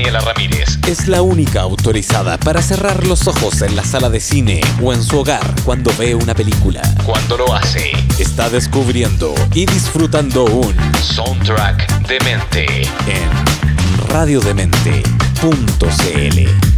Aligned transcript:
Daniela 0.00 0.20
Ramírez. 0.20 0.78
Es 0.86 1.08
la 1.08 1.20
única 1.20 1.60
autorizada 1.60 2.38
para 2.38 2.62
cerrar 2.62 3.06
los 3.06 3.28
ojos 3.28 3.60
en 3.60 3.76
la 3.76 3.84
sala 3.84 4.08
de 4.08 4.18
cine 4.18 4.62
o 4.82 4.94
en 4.94 5.04
su 5.04 5.18
hogar 5.18 5.54
cuando 5.62 5.92
ve 5.98 6.14
una 6.14 6.34
película. 6.34 6.80
Cuando 7.04 7.36
lo 7.36 7.54
hace, 7.54 7.92
Está 8.18 8.48
descubriendo 8.48 9.34
y 9.52 9.66
disfrutando 9.66 10.46
un 10.46 10.74
soundtrack 11.02 12.08
de 12.08 12.18
mente. 12.20 12.64
en 13.06 14.08
radiodemente.cl. 14.08 16.69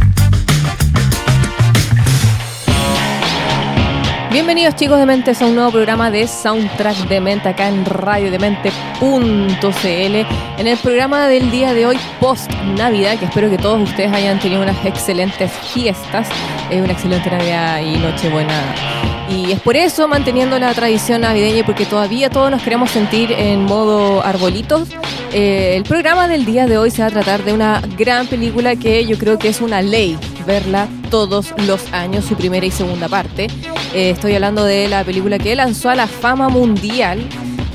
Bienvenidos 4.33 4.75
chicos 4.75 4.97
de 4.97 5.05
Mentes 5.05 5.39
a 5.43 5.45
un 5.45 5.53
nuevo 5.53 5.69
programa 5.69 6.09
de 6.09 6.27
Soundtrack 6.27 7.07
de 7.07 7.21
Mente 7.21 7.49
acá 7.49 7.67
en 7.67 7.85
radiodemente.cl 7.85 9.05
en 9.85 10.67
el 10.67 10.75
programa 10.79 11.27
del 11.27 11.51
día 11.51 11.75
de 11.75 11.85
hoy 11.85 11.99
post 12.19 12.51
Navidad 12.75 13.19
que 13.19 13.25
espero 13.25 13.47
que 13.51 13.59
todos 13.59 13.87
ustedes 13.87 14.11
hayan 14.11 14.39
tenido 14.39 14.63
unas 14.63 14.83
excelentes 14.87 15.51
fiestas, 15.51 16.27
eh, 16.71 16.81
una 16.81 16.93
excelente 16.93 17.29
Navidad 17.29 17.81
y 17.81 17.95
Nochebuena 17.97 18.59
y 19.29 19.51
es 19.51 19.59
por 19.59 19.77
eso 19.77 20.07
manteniendo 20.07 20.57
la 20.57 20.73
tradición 20.73 21.21
navideña 21.21 21.63
porque 21.63 21.85
todavía 21.85 22.31
todos 22.31 22.49
nos 22.49 22.63
queremos 22.63 22.89
sentir 22.89 23.31
en 23.33 23.65
modo 23.65 24.23
arbolitos. 24.25 24.89
eh, 25.31 25.75
el 25.77 25.83
programa 25.83 26.27
del 26.27 26.43
día 26.43 26.65
de 26.65 26.79
hoy 26.79 26.89
se 26.89 27.03
va 27.03 27.09
a 27.09 27.11
tratar 27.11 27.43
de 27.43 27.53
una 27.53 27.83
gran 27.99 28.25
película 28.25 28.75
que 28.77 29.05
yo 29.05 29.15
creo 29.19 29.37
que 29.37 29.49
es 29.49 29.61
una 29.61 29.83
ley 29.83 30.17
verla 30.45 30.87
todos 31.09 31.53
los 31.67 31.91
años, 31.93 32.25
su 32.25 32.35
primera 32.35 32.65
y 32.65 32.71
segunda 32.71 33.07
parte. 33.07 33.47
Eh, 33.93 34.11
estoy 34.11 34.33
hablando 34.35 34.63
de 34.63 34.87
la 34.87 35.03
película 35.03 35.39
que 35.39 35.55
lanzó 35.55 35.89
a 35.89 35.95
la 35.95 36.07
fama 36.07 36.49
mundial 36.49 37.19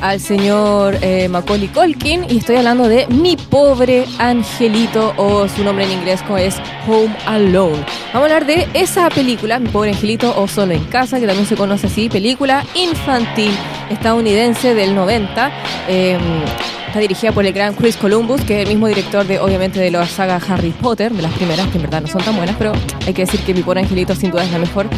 al 0.01 0.21
señor 0.21 0.97
eh, 1.03 1.29
Macaulay 1.29 1.69
Culkin 1.69 2.25
y 2.29 2.39
estoy 2.39 2.57
hablando 2.57 2.89
de 2.89 3.07
Mi 3.09 3.37
Pobre 3.37 4.05
Angelito 4.19 5.13
o 5.17 5.49
su 5.49 5.65
nombre 5.65 5.85
en 5.85 5.93
inglés 5.93 6.21
es 6.39 6.57
Home 6.87 7.15
Alone. 7.27 7.85
Vamos 8.13 8.31
a 8.31 8.37
hablar 8.37 8.47
de 8.47 8.69
esa 8.75 9.09
película, 9.11 9.59
Mi 9.59 9.69
Pobre 9.69 9.91
Angelito 9.91 10.35
o 10.37 10.47
Solo 10.47 10.75
en 10.75 10.85
Casa, 10.85 11.19
que 11.19 11.27
también 11.27 11.47
se 11.47 11.57
conoce 11.57 11.89
así, 11.89 12.09
película 12.09 12.65
infantil 12.75 13.53
estadounidense 13.91 14.75
del 14.75 14.95
90. 14.95 15.51
eh, 15.89 16.19
Está 16.89 17.01
dirigida 17.01 17.33
por 17.33 17.45
el 17.45 17.53
gran 17.53 17.75
Chris 17.75 17.99
Columbus, 17.99 18.41
que 18.41 18.63
es 18.63 18.67
el 18.67 18.69
mismo 18.69 18.87
director 18.87 19.27
de, 19.27 19.39
obviamente, 19.39 19.79
de 19.79 19.91
la 19.91 20.07
saga 20.07 20.41
Harry 20.49 20.71
Potter, 20.71 21.13
de 21.13 21.21
las 21.21 21.33
primeras, 21.35 21.69
que 21.69 21.77
en 21.77 21.83
verdad 21.83 22.01
no 22.01 22.09
son 22.09 22.23
tan 22.23 22.35
buenas, 22.35 22.57
pero 22.57 22.73
hay 23.07 23.13
que 23.13 23.27
decir 23.27 23.41
que 23.41 23.53
Mi 23.53 23.61
Pobre 23.61 23.81
Angelito 23.81 24.15
sin 24.15 24.31
duda 24.31 24.43
es 24.43 24.51
la 24.51 24.59
mejor. 24.59 24.89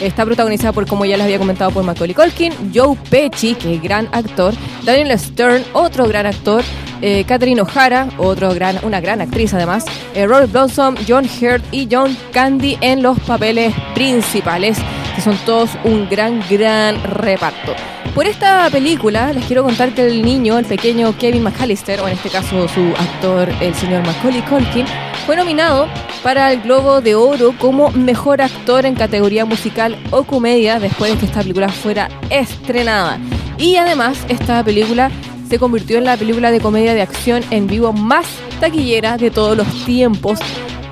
Está 0.00 0.24
protagonizada 0.24 0.72
por, 0.72 0.88
como 0.88 1.04
ya 1.04 1.16
les 1.16 1.24
había 1.24 1.38
comentado, 1.38 1.70
por 1.70 1.84
Macaulay 1.84 2.16
Culkin, 2.16 2.52
Joe 2.74 2.98
Pesci, 3.08 3.54
que 3.54 3.76
es 3.76 3.82
gran 3.82 4.08
actor, 4.10 4.54
Daniel 4.82 5.16
Stern, 5.16 5.62
otro 5.72 6.08
gran 6.08 6.26
actor, 6.26 6.64
eh, 7.00 7.22
Catherine 7.28 7.60
O'Hara, 7.60 8.08
otro 8.18 8.52
gran, 8.52 8.80
una 8.82 9.00
gran 9.00 9.20
actriz 9.20 9.54
además, 9.54 9.84
eh, 10.16 10.26
Robert 10.26 10.50
Blossom, 10.50 10.96
John 11.06 11.26
Hurt 11.26 11.62
y 11.70 11.86
John 11.88 12.16
Candy 12.32 12.76
en 12.80 13.04
los 13.04 13.20
papeles 13.20 13.72
principales, 13.94 14.78
que 15.14 15.20
son 15.22 15.36
todos 15.46 15.70
un 15.84 16.08
gran, 16.08 16.42
gran 16.50 17.00
reparto. 17.04 17.95
Por 18.16 18.26
esta 18.26 18.70
película 18.70 19.30
les 19.34 19.44
quiero 19.44 19.62
contar 19.62 19.92
que 19.92 20.06
el 20.06 20.22
niño, 20.22 20.58
el 20.58 20.64
pequeño 20.64 21.14
Kevin 21.18 21.42
McAllister, 21.42 22.00
o 22.00 22.08
en 22.08 22.14
este 22.14 22.30
caso 22.30 22.66
su 22.66 22.80
actor, 22.96 23.46
el 23.60 23.74
señor 23.74 24.06
Macaulay 24.06 24.40
Culkin, 24.40 24.86
fue 25.26 25.36
nominado 25.36 25.86
para 26.22 26.50
el 26.50 26.62
Globo 26.62 27.02
de 27.02 27.14
Oro 27.14 27.52
como 27.58 27.90
mejor 27.90 28.40
actor 28.40 28.86
en 28.86 28.94
categoría 28.94 29.44
musical 29.44 29.98
o 30.12 30.24
comedia 30.24 30.80
después 30.80 31.12
de 31.12 31.18
que 31.18 31.26
esta 31.26 31.42
película 31.42 31.68
fuera 31.68 32.08
estrenada. 32.30 33.18
Y 33.58 33.76
además 33.76 34.24
esta 34.30 34.64
película 34.64 35.10
se 35.50 35.58
convirtió 35.58 35.98
en 35.98 36.04
la 36.04 36.16
película 36.16 36.50
de 36.50 36.60
comedia 36.60 36.94
de 36.94 37.02
acción 37.02 37.44
en 37.50 37.66
vivo 37.66 37.92
más 37.92 38.24
taquillera 38.60 39.18
de 39.18 39.30
todos 39.30 39.58
los 39.58 39.84
tiempos 39.84 40.38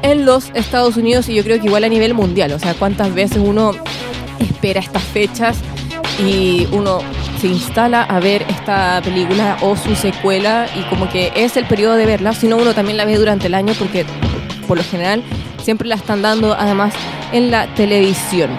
en 0.03 0.27
los 0.27 0.51
Estados 0.53 0.99
Unidos 0.99 1.31
y 1.31 1.35
yo 1.37 1.43
creo 1.43 1.59
que 1.59 1.69
igual 1.69 1.85
a 1.85 1.89
nivel 1.89 2.13
mundial. 2.13 2.53
O 2.53 2.59
sea, 2.59 2.75
cuántas 2.75 3.15
veces 3.15 3.39
uno 3.39 3.73
espera 4.41 4.81
estas 4.81 5.05
fechas 5.05 5.57
y 6.21 6.67
uno 6.73 6.99
se 7.41 7.49
instala 7.49 8.03
a 8.03 8.21
ver 8.21 8.45
esta 8.49 9.01
película 9.03 9.57
o 9.61 9.77
su 9.77 9.95
secuela 9.95 10.67
y 10.75 10.83
como 10.89 11.09
que 11.09 11.33
es 11.35 11.57
el 11.57 11.65
periodo 11.67 11.97
de 11.97 12.07
verla, 12.07 12.33
sino 12.33 12.57
uno 12.57 12.75
también 12.75 12.97
la 12.97 13.05
ve 13.05 13.17
durante 13.17 13.49
el 13.49 13.55
año 13.55 13.75
porque 13.79 14.05
por 14.67 14.77
lo 14.77 14.85
general 14.85 15.23
siempre 15.63 15.89
la 15.89 15.97
están 15.97 16.23
dando 16.23 16.55
además 16.55 16.95
en 17.33 17.51
la 17.51 17.67
televisión. 17.75 18.51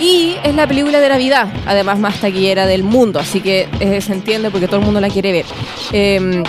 Y 0.00 0.34
es 0.42 0.54
la 0.54 0.66
película 0.66 1.00
de 1.00 1.08
Navidad, 1.08 1.48
además 1.64 1.98
más 1.98 2.20
taquillera 2.20 2.66
del 2.66 2.82
mundo, 2.82 3.20
así 3.20 3.40
que 3.40 3.68
eh, 3.78 4.00
se 4.00 4.12
entiende 4.12 4.50
porque 4.50 4.66
todo 4.66 4.80
el 4.80 4.84
mundo 4.84 5.00
la 5.00 5.08
quiere 5.08 5.30
ver. 5.30 5.44
Eh, 5.92 6.42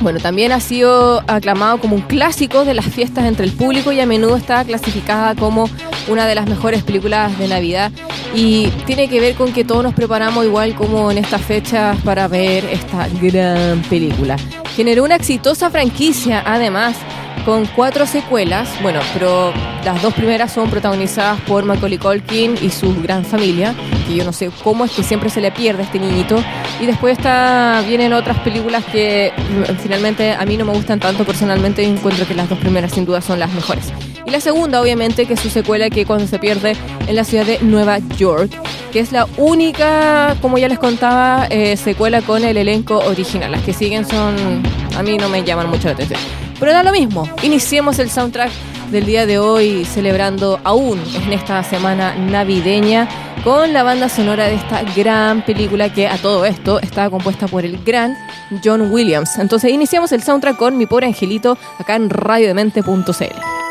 bueno, 0.00 0.20
también 0.20 0.52
ha 0.52 0.60
sido 0.60 1.22
aclamado 1.26 1.78
como 1.78 1.96
un 1.96 2.02
clásico 2.02 2.64
de 2.64 2.74
las 2.74 2.84
fiestas 2.84 3.24
entre 3.24 3.46
el 3.46 3.52
público 3.52 3.90
y 3.90 4.00
a 4.00 4.06
menudo 4.06 4.36
está 4.36 4.64
clasificada 4.64 5.34
como 5.34 5.68
una 6.08 6.26
de 6.26 6.34
las 6.34 6.46
mejores 6.46 6.82
películas 6.82 7.38
de 7.38 7.48
Navidad 7.48 7.90
y 8.34 8.66
tiene 8.86 9.08
que 9.08 9.20
ver 9.20 9.34
con 9.34 9.52
que 9.52 9.64
todos 9.64 9.82
nos 9.82 9.94
preparamos 9.94 10.44
igual 10.44 10.74
como 10.74 11.10
en 11.10 11.18
estas 11.18 11.42
fechas 11.42 11.96
para 12.02 12.26
ver 12.28 12.64
esta 12.64 13.08
gran 13.20 13.80
película. 13.82 14.36
Generó 14.74 15.04
una 15.04 15.14
exitosa 15.14 15.70
franquicia 15.70 16.42
además 16.44 16.96
con 17.44 17.66
cuatro 17.66 18.06
secuelas, 18.06 18.68
bueno, 18.82 19.00
pero 19.12 19.52
las 19.84 20.00
dos 20.00 20.14
primeras 20.14 20.52
son 20.52 20.70
protagonizadas 20.70 21.40
por 21.42 21.64
Macaulay 21.64 21.98
Culkin 21.98 22.56
y 22.60 22.70
su 22.70 22.94
gran 23.02 23.24
familia, 23.24 23.74
que 24.06 24.16
yo 24.16 24.24
no 24.24 24.32
sé 24.32 24.50
cómo 24.62 24.84
es 24.84 24.92
que 24.92 25.02
siempre 25.02 25.28
se 25.28 25.40
le 25.40 25.50
pierde 25.52 25.82
a 25.82 25.84
este 25.84 25.98
niñito. 25.98 26.42
Y 26.80 26.86
después 26.86 27.18
está, 27.18 27.82
vienen 27.86 28.12
otras 28.12 28.38
películas 28.40 28.84
que 28.86 29.32
mm, 29.36 29.76
finalmente 29.82 30.32
a 30.32 30.44
mí 30.46 30.56
no 30.56 30.64
me 30.64 30.72
gustan 30.72 31.00
tanto 31.00 31.24
personalmente 31.24 31.82
y 31.82 31.86
encuentro 31.86 32.26
que 32.26 32.34
las 32.34 32.48
dos 32.48 32.58
primeras 32.58 32.92
sin 32.92 33.04
duda 33.04 33.20
son 33.20 33.38
las 33.38 33.52
mejores. 33.52 33.92
Y 34.26 34.30
la 34.30 34.40
segunda, 34.40 34.80
obviamente, 34.80 35.26
que 35.26 35.34
es 35.34 35.40
su 35.40 35.50
secuela 35.50 35.90
que 35.90 36.06
cuando 36.06 36.26
se 36.26 36.38
pierde 36.38 36.76
en 37.06 37.14
la 37.14 37.24
ciudad 37.24 37.44
de 37.44 37.58
Nueva 37.60 37.98
York, 38.16 38.50
que 38.90 39.00
es 39.00 39.12
la 39.12 39.26
única, 39.36 40.34
como 40.40 40.56
ya 40.56 40.68
les 40.68 40.78
contaba, 40.78 41.46
eh, 41.50 41.76
secuela 41.76 42.22
con 42.22 42.42
el 42.42 42.56
elenco 42.56 42.98
original. 43.00 43.52
Las 43.52 43.62
que 43.62 43.74
siguen 43.74 44.06
son, 44.06 44.62
a 44.96 45.02
mí 45.02 45.18
no 45.18 45.28
me 45.28 45.44
llaman 45.44 45.68
mucho 45.68 45.88
la 45.88 45.94
atención. 45.94 46.43
Pero 46.58 46.72
da 46.72 46.82
lo 46.82 46.92
mismo, 46.92 47.28
iniciemos 47.42 47.98
el 47.98 48.10
soundtrack 48.10 48.50
del 48.90 49.06
día 49.06 49.26
de 49.26 49.38
hoy 49.38 49.84
celebrando 49.84 50.60
aún 50.64 51.00
en 51.24 51.32
esta 51.32 51.62
semana 51.62 52.14
navideña 52.14 53.08
con 53.42 53.72
la 53.72 53.82
banda 53.82 54.08
sonora 54.08 54.46
de 54.46 54.54
esta 54.54 54.82
gran 54.96 55.44
película 55.44 55.92
que 55.92 56.06
a 56.06 56.16
todo 56.16 56.44
esto 56.44 56.80
estaba 56.80 57.10
compuesta 57.10 57.46
por 57.48 57.64
el 57.64 57.82
gran 57.84 58.16
John 58.62 58.92
Williams. 58.92 59.38
Entonces 59.38 59.72
iniciamos 59.72 60.12
el 60.12 60.22
soundtrack 60.22 60.56
con 60.56 60.78
Mi 60.78 60.86
Pobre 60.86 61.06
Angelito 61.06 61.58
acá 61.78 61.96
en 61.96 62.08
radiodemente.cl. 62.08 63.63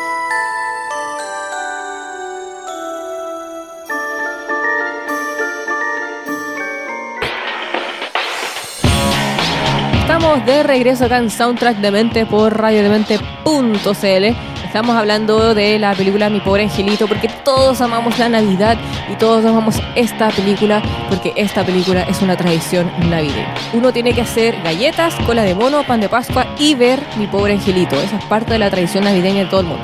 De 10.34 10.64
regreso 10.64 11.06
acá 11.06 11.20
en 11.20 11.30
Soundtrack 11.30 11.78
de 11.78 11.92
Mente 11.92 12.26
por 12.26 12.58
radiodemente.cl. 12.58 14.26
Estamos 14.66 14.96
hablando 14.96 15.54
de 15.54 15.78
la 15.78 15.94
película 15.94 16.28
Mi 16.32 16.40
Pobre 16.40 16.64
Angelito 16.64 17.08
porque 17.08 17.30
todos 17.46 17.80
amamos 17.82 18.18
la 18.18 18.30
Navidad 18.30 18.76
y 19.12 19.16
todos 19.16 19.46
amamos 19.46 19.76
esta 19.96 20.30
película 20.30 20.82
porque 21.08 21.34
esta 21.36 21.64
película 21.64 22.02
es 22.04 22.20
una 22.24 22.36
tradición 22.36 22.92
navideña. 23.12 23.54
Uno 23.74 23.94
tiene 23.94 24.14
que 24.14 24.22
hacer 24.22 24.60
galletas, 24.64 25.14
cola 25.28 25.44
de 25.44 25.54
mono, 25.54 25.84
pan 25.84 26.02
de 26.02 26.10
Pascua 26.10 26.48
y 26.58 26.74
ver 26.74 27.00
Mi 27.18 27.28
Pobre 27.28 27.54
Angelito. 27.54 27.96
Esa 27.96 28.18
es 28.18 28.26
parte 28.26 28.54
de 28.54 28.60
la 28.60 28.72
tradición 28.72 29.04
navideña 29.04 29.44
de 29.44 29.50
todo 29.52 29.62
el 29.62 29.68
mundo. 29.68 29.84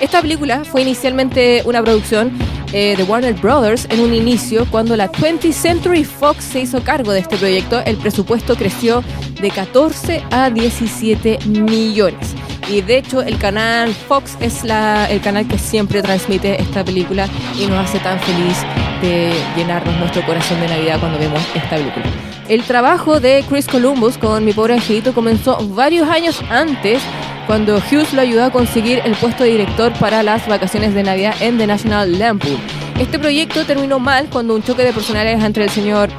Esta 0.00 0.22
película 0.22 0.64
fue 0.64 0.82
inicialmente 0.82 1.62
una 1.64 1.82
producción 1.82 2.38
eh, 2.72 2.94
de 2.96 3.02
Warner 3.02 3.34
Brothers 3.34 3.88
en 3.90 3.98
un 4.00 4.14
inicio 4.14 4.66
cuando 4.70 4.96
la 4.96 5.10
20th 5.10 5.52
Century 5.52 6.04
Fox 6.04 6.44
se 6.44 6.60
hizo 6.60 6.82
cargo 6.84 7.10
de 7.10 7.18
este 7.18 7.36
proyecto. 7.36 7.82
El 7.84 7.96
presupuesto 7.96 8.54
creció 8.54 9.02
de 9.40 9.50
14 9.50 10.22
a 10.30 10.50
17 10.50 11.38
millones. 11.46 12.34
Y 12.68 12.82
de 12.82 12.98
hecho 12.98 13.22
el 13.22 13.38
canal 13.38 13.92
Fox 13.92 14.36
es 14.40 14.64
la, 14.64 15.10
el 15.10 15.20
canal 15.20 15.46
que 15.48 15.58
siempre 15.58 16.02
transmite 16.02 16.60
esta 16.60 16.84
película 16.84 17.28
y 17.58 17.66
nos 17.66 17.88
hace 17.88 17.98
tan 17.98 18.18
feliz 18.20 18.58
de 19.02 19.32
llenarnos 19.56 19.96
nuestro 19.96 20.24
corazón 20.24 20.60
de 20.60 20.68
Navidad 20.68 21.00
cuando 21.00 21.18
vemos 21.18 21.40
esta 21.54 21.76
película. 21.76 22.04
El 22.48 22.62
trabajo 22.62 23.20
de 23.20 23.44
Chris 23.48 23.66
Columbus 23.66 24.18
con 24.18 24.44
Mi 24.44 24.52
Pobre 24.52 24.74
Angelito 24.74 25.14
comenzó 25.14 25.56
varios 25.68 26.08
años 26.08 26.42
antes 26.50 27.00
cuando 27.46 27.78
Hughes 27.78 28.12
lo 28.12 28.20
ayudó 28.20 28.44
a 28.44 28.50
conseguir 28.50 29.00
el 29.04 29.14
puesto 29.16 29.44
de 29.44 29.50
director 29.50 29.92
para 29.94 30.22
las 30.22 30.46
vacaciones 30.46 30.94
de 30.94 31.02
Navidad 31.02 31.34
en 31.40 31.58
The 31.58 31.66
National 31.66 32.18
Lampoon. 32.18 32.58
Este 32.98 33.18
proyecto 33.18 33.64
terminó 33.64 33.98
mal 33.98 34.28
cuando 34.30 34.54
un 34.54 34.62
choque 34.62 34.84
de 34.84 34.92
personalidades 34.92 35.42
entre 35.42 35.64
el 35.64 35.70
señor 35.70 36.10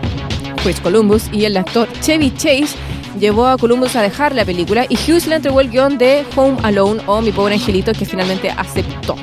Chris 0.64 0.80
Columbus 0.80 1.30
y 1.32 1.46
el 1.46 1.58
actor 1.58 1.88
Chevy 2.02 2.32
Chase 2.32 2.76
llevó 3.20 3.48
a 3.48 3.58
Columbus 3.58 3.96
a 3.96 4.02
dejar 4.02 4.34
la 4.36 4.46
película 4.46 4.86
y 4.88 4.96
Hughes 4.96 5.28
le 5.28 5.36
entregó 5.36 5.62
el 5.62 5.70
guion 5.70 5.98
de 5.98 6.26
Home 6.36 6.58
Alone 6.64 7.02
o 7.06 7.22
Mi 7.22 7.32
Pobre 7.32 7.56
Angelito 7.56 7.94
que 7.94 8.06
finalmente 8.06 8.50
aceptó. 8.50 9.16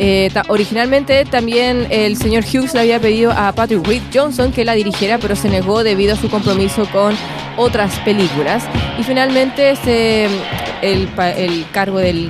Eh, 0.00 0.30
originalmente 0.46 1.24
también 1.24 1.88
el 1.90 2.16
señor 2.16 2.44
Hughes 2.44 2.72
le 2.72 2.80
había 2.80 3.00
pedido 3.00 3.32
a 3.32 3.52
Patrick 3.52 3.84
Reed 3.84 4.02
Johnson 4.14 4.52
que 4.52 4.64
la 4.64 4.74
dirigiera, 4.74 5.18
pero 5.18 5.34
se 5.34 5.48
negó 5.48 5.82
debido 5.82 6.14
a 6.14 6.16
su 6.16 6.30
compromiso 6.30 6.86
con 6.92 7.16
otras 7.56 7.98
películas. 8.00 8.62
Y 8.98 9.02
finalmente 9.02 9.74
el, 10.82 11.08
el 11.20 11.66
cargo 11.72 11.98
de 11.98 12.28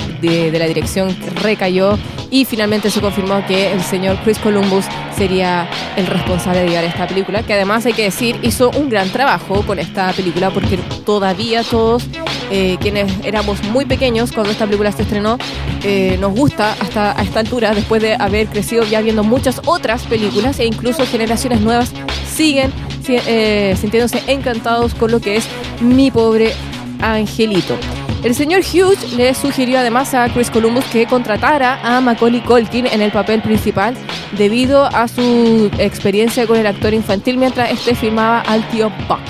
la 0.52 0.66
dirección 0.66 1.14
recayó 1.42 1.98
y 2.30 2.44
finalmente 2.44 2.90
se 2.90 3.00
confirmó 3.00 3.44
que 3.46 3.72
el 3.72 3.82
señor 3.82 4.18
Chris 4.24 4.38
Columbus 4.38 4.84
sería 5.16 5.68
el 5.96 6.06
responsable 6.06 6.60
de 6.60 6.68
llevar 6.68 6.84
esta 6.84 7.06
película, 7.06 7.42
que 7.42 7.54
además 7.54 7.86
hay 7.86 7.92
que 7.92 8.02
decir 8.04 8.38
hizo 8.42 8.70
un 8.70 8.88
gran 8.88 9.08
trabajo 9.10 9.62
con 9.62 9.78
esta 9.78 10.12
película 10.12 10.50
porque 10.50 10.76
todavía 11.04 11.62
todos 11.64 12.04
eh, 12.50 12.76
quienes 12.80 13.10
éramos 13.24 13.62
muy 13.64 13.84
pequeños 13.84 14.32
cuando 14.32 14.50
esta 14.52 14.64
película 14.66 14.92
se 14.92 15.02
estrenó, 15.02 15.38
eh, 15.82 16.16
nos 16.20 16.32
gusta 16.34 16.74
hasta 16.80 17.18
a 17.18 17.22
esta 17.22 17.40
altura, 17.40 17.74
después 17.74 18.00
de 18.02 18.14
haber 18.18 18.46
crecido 18.48 18.84
ya 18.84 19.00
viendo 19.00 19.24
muchas 19.24 19.60
otras 19.66 20.02
películas 20.04 20.58
e 20.60 20.66
incluso 20.66 21.04
generaciones 21.06 21.60
nuevas 21.60 21.92
siguen 22.34 22.72
si- 23.04 23.16
eh, 23.26 23.76
sintiéndose 23.80 24.22
encantados 24.26 24.94
con 24.94 25.10
lo 25.10 25.20
que 25.20 25.36
es 25.36 25.46
Mi 25.80 26.10
Pobre 26.10 26.52
Angelito. 27.00 27.76
El 28.24 28.34
señor 28.34 28.62
Hughes 28.62 29.12
le 29.12 29.32
sugirió 29.32 29.78
además 29.78 30.12
a 30.12 30.28
Chris 30.28 30.50
Columbus 30.50 30.84
que 30.86 31.06
contratara 31.06 31.78
a 31.84 32.00
Macaulay 32.00 32.40
Culkin 32.40 32.86
en 32.86 33.00
el 33.00 33.12
papel 33.12 33.40
principal 33.40 33.94
debido 34.36 34.86
a 34.86 35.06
su 35.06 35.70
experiencia 35.78 36.44
con 36.46 36.58
el 36.58 36.66
actor 36.66 36.94
infantil 36.94 37.38
mientras 37.38 37.70
este 37.70 37.94
filmaba 37.94 38.40
al 38.40 38.68
tío 38.70 38.90
Buck. 39.08 39.20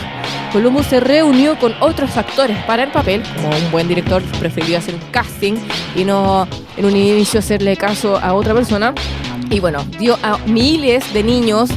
Columbus 0.52 0.86
se 0.86 1.00
reunió 1.00 1.58
con 1.58 1.74
otros 1.80 2.16
actores 2.16 2.56
para 2.64 2.84
el 2.84 2.90
papel, 2.90 3.22
como 3.36 3.50
un 3.50 3.70
buen 3.70 3.88
director 3.88 4.22
prefirió 4.40 4.78
hacer 4.78 4.94
un 4.94 5.02
casting 5.10 5.56
y 5.94 6.04
no 6.04 6.48
en 6.78 6.86
un 6.86 6.96
inicio 6.96 7.40
hacerle 7.40 7.76
caso 7.76 8.16
a 8.16 8.32
otra 8.32 8.54
persona. 8.54 8.94
Y 9.50 9.60
bueno, 9.60 9.84
dio 9.98 10.18
a 10.22 10.38
miles 10.46 11.12
de 11.12 11.22
niños 11.22 11.68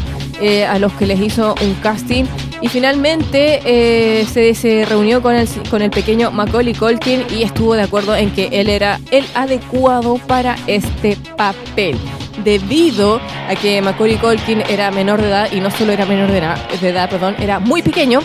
eh, 0.42 0.66
a 0.66 0.80
los 0.80 0.94
que 0.94 1.06
les 1.06 1.20
hizo 1.20 1.56
un 1.62 1.74
casting 1.76 2.24
y 2.62 2.68
finalmente 2.68 3.62
eh, 3.66 4.26
se, 4.26 4.86
reunió 4.86 5.22
con 5.22 5.36
el, 5.36 5.48
con 5.70 5.82
el 5.82 5.90
pequeño 5.90 6.32
Macaulay 6.32 6.74
Culkin 6.74 7.26
y 7.36 7.44
estuvo 7.44 7.76
de 7.76 7.84
acuerdo 7.84 8.16
en 8.16 8.32
que 8.32 8.50
él 8.52 8.70
era 8.70 9.00
el 9.12 9.26
adecuado 9.34 10.16
para 10.28 10.56
este 10.68 11.18
papel. 11.36 11.98
Debido 12.44 13.20
a 13.50 13.56
que 13.56 13.82
Macaulay 13.82 14.18
Culkin 14.18 14.62
era 14.70 14.92
menor 14.92 15.22
de 15.22 15.28
edad 15.28 15.52
y 15.52 15.60
no 15.60 15.72
solo 15.72 15.92
era 15.92 16.06
menor 16.06 16.32
de 16.32 16.38
edad, 16.38 16.58
de 16.80 16.90
edad 16.90 17.10
perdón, 17.10 17.36
era 17.40 17.60
muy 17.60 17.82
pequeño, 17.82 18.22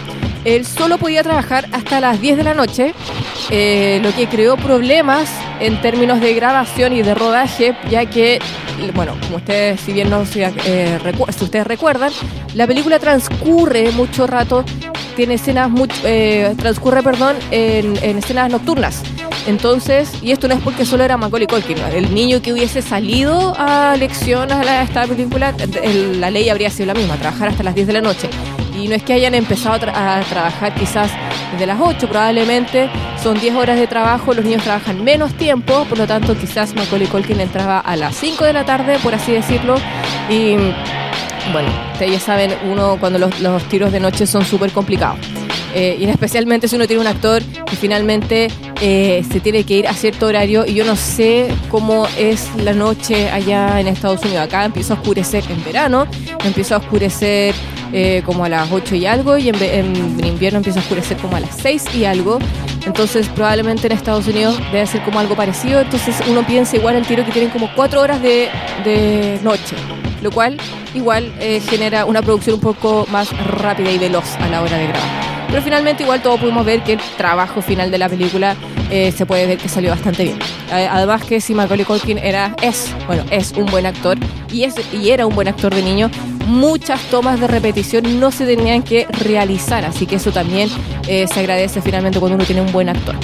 él 0.47 0.65
solo 0.65 0.97
podía 0.97 1.25
trabajar 1.25 1.67
hasta 1.73 2.01
las 2.01 2.21
10 2.21 2.37
de 2.37 2.45
la 2.45 2.55
noche, 2.55 2.95
eh, 3.51 3.99
lo 4.01 4.15
que 4.15 4.29
creó 4.29 4.57
problemas 4.57 5.29
en 5.59 5.81
términos 5.81 6.21
de 6.21 6.35
grabación 6.35 6.93
y 6.93 7.03
de 7.03 7.17
rodaje, 7.17 7.77
ya 7.91 8.07
que, 8.07 8.39
bueno, 8.95 9.15
como 9.23 9.37
ustedes, 9.37 9.81
si 9.81 9.93
bien 9.93 10.11
no 10.11 10.23
eh, 10.23 10.99
recu- 11.03 11.29
ustedes 11.43 11.67
recuerdan, 11.67 12.13
la 12.55 12.67
película 12.67 12.99
transcurre 12.99 13.91
mucho 13.93 14.27
rato, 14.27 14.65
tiene 15.17 15.35
escenas, 15.35 15.71
much- 15.71 16.01
eh, 16.05 16.55
transcurre, 16.59 17.03
perdón, 17.03 17.37
en, 17.51 17.97
en 18.03 18.19
escenas 18.19 18.51
nocturnas. 18.51 19.03
Entonces, 19.47 20.11
y 20.23 20.33
esto 20.33 20.49
no 20.49 20.55
es 20.55 20.61
porque 20.61 20.85
solo 20.85 21.05
era 21.05 21.17
Macaulay 21.17 21.47
Culkin, 21.47 21.79
el 21.95 22.13
niño 22.15 22.43
que 22.43 22.53
hubiese 22.53 22.83
salido 22.83 23.55
a 23.57 23.95
lección 23.97 24.51
a 24.51 24.65
la- 24.65 24.83
esta 24.83 25.07
película, 25.07 25.55
el- 25.83 26.21
la 26.21 26.31
ley 26.31 26.49
habría 26.49 26.69
sido 26.71 26.87
la 26.87 26.95
misma, 26.95 27.17
trabajar 27.17 27.49
hasta 27.49 27.63
las 27.63 27.75
10 27.75 27.87
de 27.87 27.93
la 27.93 28.01
noche. 28.01 28.29
Y 28.77 28.89
no 28.89 28.95
es 28.95 29.03
que 29.03 29.13
hayan 29.15 29.35
empezado 29.35 29.75
a 29.95 30.21
trabajar 30.29 30.75
quizás 30.75 31.11
desde 31.53 31.67
las 31.67 31.79
8, 31.81 32.09
probablemente 32.09 32.91
son 33.23 33.39
10 33.39 33.55
horas 33.57 33.79
de 33.79 33.87
trabajo, 33.87 34.35
los 34.35 34.45
niños 34.45 34.63
trabajan 34.63 35.03
menos 35.03 35.35
tiempo, 35.35 35.85
por 35.89 35.99
lo 35.99 36.07
tanto 36.07 36.37
quizás 36.37 36.75
Macaulay 36.75 37.07
Culkin 37.07 37.41
entraba 37.41 37.81
a 37.81 37.97
las 37.97 38.17
5 38.17 38.45
de 38.45 38.53
la 38.53 38.65
tarde, 38.65 38.99
por 39.03 39.15
así 39.15 39.33
decirlo, 39.33 39.77
y 40.29 40.57
bueno, 41.53 41.69
ustedes 41.93 42.23
saben, 42.23 42.53
uno 42.71 42.97
cuando 42.99 43.19
los, 43.19 43.41
los 43.41 43.63
tiros 43.65 43.93
de 43.93 44.01
noche 44.01 44.27
son 44.27 44.45
súper 44.45 44.73
complicados. 44.73 45.19
Eh, 45.75 45.99
y 46.01 46.05
especialmente 46.05 46.69
si 46.69 46.77
uno 46.77 46.87
tiene 46.87 47.03
un 47.03 47.07
actor 47.07 47.43
que 47.43 47.77
finalmente 47.77 48.49
eh, 48.81 49.23
se 49.31 49.41
tiene 49.41 49.65
que 49.65 49.75
ir 49.75 49.87
a 49.87 49.93
cierto 49.93 50.27
horario 50.27 50.65
y 50.65 50.73
yo 50.73 50.87
no 50.87 50.97
sé 50.97 51.49
cómo 51.71 52.07
es 52.17 52.49
la 52.57 52.73
noche 52.73 53.31
allá 53.31 53.79
en 53.79 53.87
Estados 53.87 54.23
Unidos. 54.25 54.45
Acá 54.45 54.65
empieza 54.65 54.95
a 54.95 54.97
oscurecer 54.97 55.45
en 55.51 55.63
verano, 55.65 56.07
empieza 56.45 56.77
a 56.77 56.79
oscurecer 56.79 57.55
eh, 57.93 58.23
como 58.25 58.45
a 58.45 58.49
las 58.49 58.71
8 58.71 58.95
y 58.97 59.07
algo 59.07 59.37
y 59.39 59.49
en, 59.49 59.59
ve- 59.59 59.79
en 59.79 60.25
invierno 60.27 60.59
empieza 60.59 60.81
a 60.81 60.83
oscurecer 60.83 61.17
como 61.19 61.37
a 61.37 61.41
las 61.41 61.57
6 61.57 61.85
y 61.95 62.05
algo. 62.05 62.39
Entonces 62.87 63.29
probablemente 63.29 63.87
en 63.87 63.93
Estados 63.93 64.27
Unidos 64.29 64.59
debe 64.73 64.87
ser 64.87 65.03
como 65.03 65.19
algo 65.19 65.35
parecido. 65.35 65.81
Entonces 65.81 66.17
uno 66.29 66.47
piensa 66.47 66.77
igual 66.77 66.97
al 66.97 67.07
tiro 67.07 67.25
que 67.25 67.33
tienen 67.33 67.51
como 67.51 67.69
4 67.75 68.01
horas 68.01 68.23
de, 68.23 68.49
de 68.85 69.41
noche, 69.43 69.77
lo 70.23 70.31
cual 70.31 70.57
igual 70.95 71.33
eh, 71.41 71.61
genera 71.69 72.05
una 72.05 72.23
producción 72.23 72.55
un 72.57 72.61
poco 72.61 73.07
más 73.11 73.31
rápida 73.47 73.91
y 73.91 73.99
veloz 73.99 74.37
a 74.41 74.49
la 74.49 74.63
hora 74.63 74.77
de 74.79 74.87
grabar. 74.87 75.36
Pero 75.49 75.63
finalmente 75.63 76.03
igual 76.03 76.23
todos 76.23 76.41
pudimos 76.41 76.65
ver 76.65 76.83
que 76.83 76.95
el 76.95 77.01
trabajo 77.17 77.63
final 77.63 77.91
de 77.91 77.99
la 77.99 78.09
película 78.09 78.57
eh, 78.91 79.13
se 79.13 79.27
puede 79.27 79.47
ver 79.47 79.59
que 79.59 79.69
salió 79.69 79.91
bastante 79.91 80.25
bien. 80.25 80.39
Eh, 80.73 80.89
Además 80.91 81.25
que 81.25 81.41
si 81.41 81.55
Macaulay 81.55 81.85
Culkin 81.85 82.19
era, 82.19 82.55
es, 82.63 82.95
bueno, 83.07 83.25
es 83.31 83.53
un 83.53 83.67
buen 83.67 83.87
actor 83.87 84.19
y, 84.51 84.65
es, 84.65 84.75
y 84.93 85.11
era 85.11 85.27
un 85.27 85.35
buen 85.35 85.49
actor 85.49 85.75
de 85.75 85.83
niño, 85.83 86.11
muchas 86.47 87.01
tomas 87.03 87.41
de 87.41 87.47
repetición 87.47 88.21
no 88.21 88.31
se 88.31 88.47
tenían 88.47 88.83
que 88.83 89.07
realizar, 89.25 89.85
así 89.85 90.07
que 90.07 90.17
eso 90.17 90.31
también 90.33 90.69
eh, 91.09 91.27
se 91.33 91.41
agradece 91.41 91.81
finalmente 91.83 92.19
cuando 92.21 92.37
uno 92.37 92.45
tiene 92.45 92.63
un 92.63 92.73
buen 92.73 92.89
actor. 92.89 93.15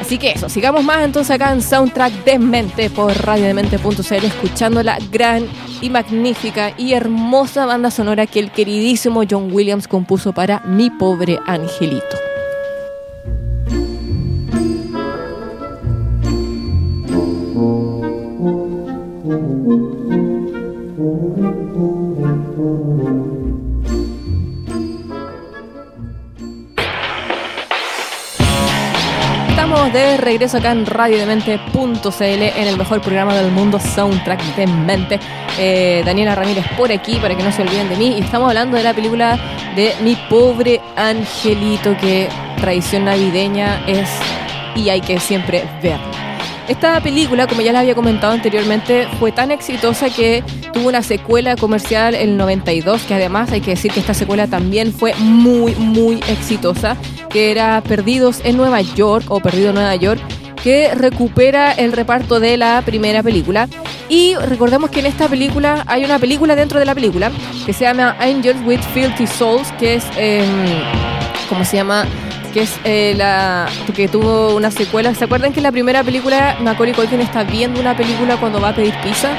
Así 0.00 0.16
que 0.16 0.30
eso, 0.30 0.48
sigamos 0.48 0.84
más 0.84 1.04
entonces 1.04 1.30
acá 1.32 1.52
en 1.52 1.60
Soundtrack 1.60 2.24
de 2.24 2.38
Mente 2.38 2.88
por 2.88 3.14
radiodemente.cl 3.24 4.24
escuchando 4.24 4.82
la 4.82 4.98
gran 5.10 5.46
y 5.80 5.90
magnífica 5.90 6.72
y 6.76 6.94
hermosa 6.94 7.66
banda 7.66 7.90
sonora 7.90 8.26
que 8.26 8.40
el 8.40 8.50
queridísimo 8.50 9.22
John 9.28 9.50
Williams 9.52 9.88
compuso 9.88 10.32
para 10.32 10.60
Mi 10.60 10.90
Pobre 10.90 11.38
Angelito. 11.46 12.27
Regreso 30.28 30.58
acá 30.58 30.72
en 30.72 30.84
radiodemente.cl 30.84 32.22
en 32.22 32.68
el 32.68 32.76
mejor 32.76 33.00
programa 33.00 33.34
del 33.34 33.50
mundo, 33.50 33.80
Soundtrack 33.80 34.56
de 34.56 34.66
Mente. 34.66 35.18
Eh, 35.58 36.02
Daniela 36.04 36.34
Ramírez 36.34 36.66
por 36.76 36.92
aquí 36.92 37.16
para 37.16 37.34
que 37.34 37.42
no 37.42 37.50
se 37.50 37.62
olviden 37.62 37.88
de 37.88 37.96
mí. 37.96 38.18
Y 38.18 38.20
estamos 38.20 38.46
hablando 38.48 38.76
de 38.76 38.82
la 38.82 38.92
película 38.92 39.38
de 39.74 39.94
Mi 40.02 40.16
Pobre 40.28 40.82
Angelito, 40.96 41.96
que 41.96 42.28
tradición 42.60 43.06
navideña 43.06 43.80
es 43.86 44.10
y 44.76 44.90
hay 44.90 45.00
que 45.00 45.18
siempre 45.18 45.64
verla. 45.82 46.17
Esta 46.68 47.00
película, 47.00 47.46
como 47.46 47.62
ya 47.62 47.72
les 47.72 47.80
había 47.80 47.94
comentado 47.94 48.34
anteriormente, 48.34 49.08
fue 49.18 49.32
tan 49.32 49.50
exitosa 49.50 50.10
que 50.10 50.44
tuvo 50.74 50.88
una 50.88 51.02
secuela 51.02 51.56
comercial 51.56 52.14
en 52.14 52.30
el 52.30 52.36
92, 52.36 53.02
que 53.04 53.14
además 53.14 53.50
hay 53.52 53.62
que 53.62 53.70
decir 53.70 53.90
que 53.90 54.00
esta 54.00 54.12
secuela 54.12 54.46
también 54.46 54.92
fue 54.92 55.14
muy, 55.14 55.74
muy 55.76 56.16
exitosa, 56.28 56.98
que 57.30 57.50
era 57.50 57.80
Perdidos 57.80 58.42
en 58.44 58.58
Nueva 58.58 58.82
York 58.82 59.24
o 59.30 59.40
Perdido 59.40 59.70
en 59.70 59.76
Nueva 59.76 59.96
York, 59.96 60.20
que 60.62 60.94
recupera 60.94 61.72
el 61.72 61.92
reparto 61.92 62.38
de 62.38 62.58
la 62.58 62.82
primera 62.84 63.22
película. 63.22 63.66
Y 64.10 64.34
recordemos 64.34 64.90
que 64.90 65.00
en 65.00 65.06
esta 65.06 65.26
película 65.26 65.84
hay 65.86 66.04
una 66.04 66.18
película 66.18 66.54
dentro 66.54 66.78
de 66.78 66.84
la 66.84 66.94
película 66.94 67.32
que 67.64 67.72
se 67.72 67.84
llama 67.84 68.14
Angels 68.20 68.60
with 68.66 68.80
Filthy 68.92 69.26
Souls, 69.26 69.72
que 69.78 69.94
es, 69.94 70.04
eh, 70.18 70.44
¿cómo 71.48 71.64
se 71.64 71.78
llama? 71.78 72.04
Que 72.58 72.64
es 72.64 72.80
eh, 72.82 73.14
la 73.16 73.68
que 73.94 74.08
tuvo 74.08 74.56
una 74.56 74.72
secuela. 74.72 75.14
¿Se 75.14 75.24
acuerdan 75.24 75.52
que 75.52 75.60
en 75.60 75.62
la 75.62 75.70
primera 75.70 76.02
película 76.02 76.56
Macaulay 76.60 76.92
Culkin 76.92 77.20
está 77.20 77.44
viendo 77.44 77.80
una 77.80 77.96
película 77.96 78.36
cuando 78.36 78.60
va 78.60 78.70
a 78.70 78.74
pedir 78.74 78.94
pizza? 79.00 79.30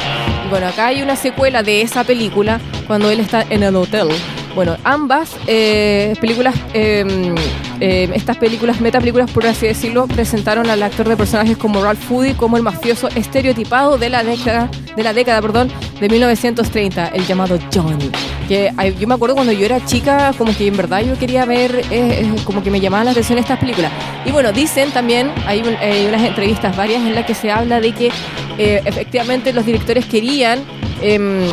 Y 0.46 0.50
bueno, 0.50 0.68
acá 0.68 0.88
hay 0.88 1.02
una 1.02 1.18
secuela 1.18 1.62
de 1.62 1.82
esa 1.82 2.06
película 2.06 2.62
cuando 2.88 3.10
él 3.10 3.20
está 3.20 3.46
en 3.50 3.64
el 3.64 3.76
hotel. 3.76 4.08
Bueno, 4.56 4.78
ambas 4.86 5.36
eh, 5.48 6.16
películas, 6.22 6.56
eh, 6.74 7.36
eh, 7.80 8.10
estas 8.14 8.38
películas, 8.38 8.82
metapelículas 8.82 9.32
por 9.32 9.46
así 9.46 9.68
decirlo, 9.68 10.08
presentaron 10.08 10.70
al 10.70 10.82
actor 10.84 11.08
de 11.08 11.16
personajes 11.16 11.58
como 11.58 11.84
Ralph 11.84 12.00
Foody 12.00 12.34
como 12.34 12.58
el 12.58 12.64
mafioso 12.64 13.08
estereotipado 13.10 13.98
de 13.98 14.10
la 14.10 14.24
década, 14.24 14.70
de 14.96 15.04
la 15.04 15.14
década, 15.14 15.42
perdón, 15.42 15.72
de 16.00 16.10
1930, 16.10 17.08
el 17.10 17.26
llamado 17.26 17.60
Johnny. 17.74 18.10
Que 18.48 18.72
yo 19.00 19.08
me 19.08 19.14
acuerdo 19.14 19.36
cuando 19.36 19.54
yo 19.54 19.66
era 19.66 19.86
chica, 19.86 20.34
como 20.38 20.56
que 20.56 20.68
en 20.68 20.76
verdad 20.76 21.02
yo 21.02 21.18
quería 21.18 21.46
ver, 21.46 21.76
eh, 21.76 21.86
eh, 21.92 22.36
como 22.46 22.64
que 22.64 22.72
me 22.72 22.80
llamaban 22.80 23.06
la 23.06 23.12
atención 23.12 23.38
estas 23.38 23.60
películas. 23.60 23.92
Y 24.26 24.32
bueno, 24.32 24.52
dicen 24.52 24.92
también, 24.92 25.32
hay, 25.46 25.62
hay 25.80 26.06
unas 26.08 26.24
entrevistas 26.24 26.76
varias 26.76 27.02
en 27.04 27.16
las 27.16 27.26
que 27.26 27.36
se 27.36 27.52
habla 27.52 27.80
de 27.80 27.92
que 27.92 28.12
eh, 28.60 28.82
efectivamente 28.84 29.54
los 29.54 29.66
directores 29.66 30.06
querían 30.06 30.60
em, 31.02 31.48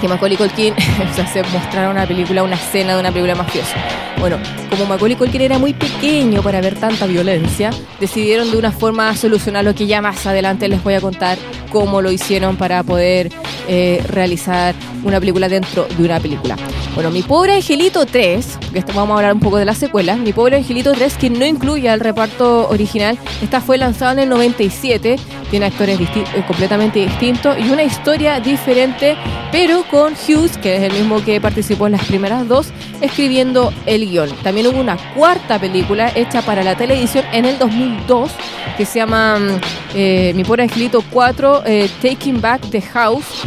que 0.00 0.08
Macaulay 0.08 0.38
Culkin 0.38 0.72
o 1.10 1.14
sea, 1.14 1.26
se 1.26 1.42
mostrara 1.42 1.90
una 1.90 2.06
película, 2.06 2.42
una 2.42 2.54
escena 2.54 2.94
de 2.94 3.00
una 3.00 3.10
película 3.10 3.34
mafiosa. 3.34 3.76
Bueno, 4.18 4.38
como 4.70 4.86
Macaulay 4.86 5.14
Culkin 5.14 5.42
era 5.42 5.57
muy 5.58 5.74
pequeño 5.74 6.42
para 6.42 6.60
ver 6.60 6.78
tanta 6.78 7.06
violencia, 7.06 7.70
decidieron 8.00 8.50
de 8.50 8.56
una 8.56 8.72
forma 8.72 9.14
solucionar 9.16 9.64
lo 9.64 9.74
que 9.74 9.86
ya 9.86 10.00
más 10.00 10.26
adelante 10.26 10.68
les 10.68 10.82
voy 10.82 10.94
a 10.94 11.00
contar 11.00 11.38
cómo 11.70 12.00
lo 12.00 12.10
hicieron 12.10 12.56
para 12.56 12.82
poder 12.82 13.30
eh, 13.68 14.02
realizar 14.08 14.74
una 15.04 15.20
película 15.20 15.48
dentro 15.48 15.86
de 15.96 16.04
una 16.04 16.18
película. 16.20 16.56
Bueno, 16.94 17.10
Mi 17.10 17.22
Pobre 17.22 17.54
Angelito 17.54 18.06
3, 18.06 18.58
que 18.72 18.80
vamos 18.92 19.10
a 19.10 19.16
hablar 19.18 19.34
un 19.34 19.40
poco 19.40 19.56
de 19.56 19.64
la 19.64 19.74
secuela, 19.74 20.16
Mi 20.16 20.32
Pobre 20.32 20.56
Angelito 20.56 20.92
3, 20.92 21.16
que 21.16 21.30
no 21.30 21.44
incluye 21.46 21.88
al 21.88 22.00
reparto 22.00 22.68
original, 22.68 23.18
esta 23.42 23.60
fue 23.60 23.78
lanzada 23.78 24.12
en 24.12 24.18
el 24.20 24.28
97, 24.28 25.16
tiene 25.50 25.66
actores 25.66 26.00
eh, 26.00 26.44
completamente 26.46 27.00
distintos 27.00 27.56
y 27.58 27.70
una 27.70 27.84
historia 27.84 28.40
diferente, 28.40 29.16
pero 29.52 29.84
con 29.84 30.14
Hughes, 30.14 30.58
que 30.58 30.76
es 30.76 30.82
el 30.82 30.92
mismo 30.92 31.24
que 31.24 31.40
participó 31.40 31.86
en 31.86 31.92
las 31.92 32.04
primeras 32.04 32.48
dos, 32.48 32.68
escribiendo 33.00 33.72
el 33.86 34.10
guion. 34.10 34.30
También 34.42 34.66
hubo 34.66 34.80
una 34.80 34.96
cuarta 35.14 35.47
película 35.56 36.10
hecha 36.16 36.42
para 36.42 36.64
la 36.64 36.74
televisión 36.74 37.24
en 37.32 37.44
el 37.44 37.58
2002, 37.58 38.32
que 38.76 38.84
se 38.84 38.98
llama 38.98 39.38
mm, 39.38 39.60
eh, 39.94 40.32
Mi 40.34 40.42
Pobre 40.42 40.64
Angelito 40.64 41.04
4, 41.12 41.62
eh, 41.64 41.88
Taking 42.02 42.40
Back 42.40 42.68
the 42.70 42.82
House, 42.82 43.44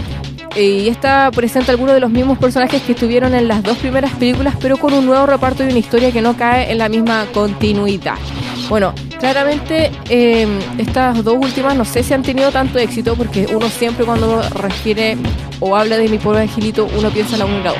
y 0.55 0.87
esta 0.89 1.31
presenta 1.31 1.71
algunos 1.71 1.93
de 1.93 2.01
los 2.01 2.09
mismos 2.09 2.37
personajes 2.37 2.81
que 2.81 2.93
estuvieron 2.93 3.33
en 3.35 3.47
las 3.47 3.63
dos 3.63 3.77
primeras 3.77 4.11
películas, 4.13 4.55
pero 4.61 4.77
con 4.77 4.93
un 4.93 5.05
nuevo 5.05 5.25
reparto 5.25 5.63
y 5.63 5.67
una 5.67 5.79
historia 5.79 6.11
que 6.11 6.21
no 6.21 6.35
cae 6.35 6.71
en 6.71 6.77
la 6.77 6.89
misma 6.89 7.25
continuidad. 7.33 8.17
Bueno, 8.71 8.93
claramente 9.19 9.91
eh, 10.07 10.47
estas 10.77 11.25
dos 11.25 11.35
últimas 11.35 11.75
no 11.75 11.83
sé 11.83 12.03
si 12.03 12.13
han 12.13 12.23
tenido 12.23 12.53
tanto 12.53 12.79
éxito 12.79 13.17
porque 13.17 13.45
uno 13.53 13.67
siempre 13.67 14.05
cuando 14.05 14.41
refiere 14.55 15.17
o 15.59 15.75
habla 15.75 15.97
de 15.97 16.07
mi 16.07 16.17
pobre 16.17 16.43
angelito, 16.43 16.87
uno 16.97 17.09
piensa 17.09 17.33
en 17.33 17.39
la 17.39 17.45
1 17.47 17.59
y 17.59 17.63
la 17.63 17.71
2. 17.71 17.79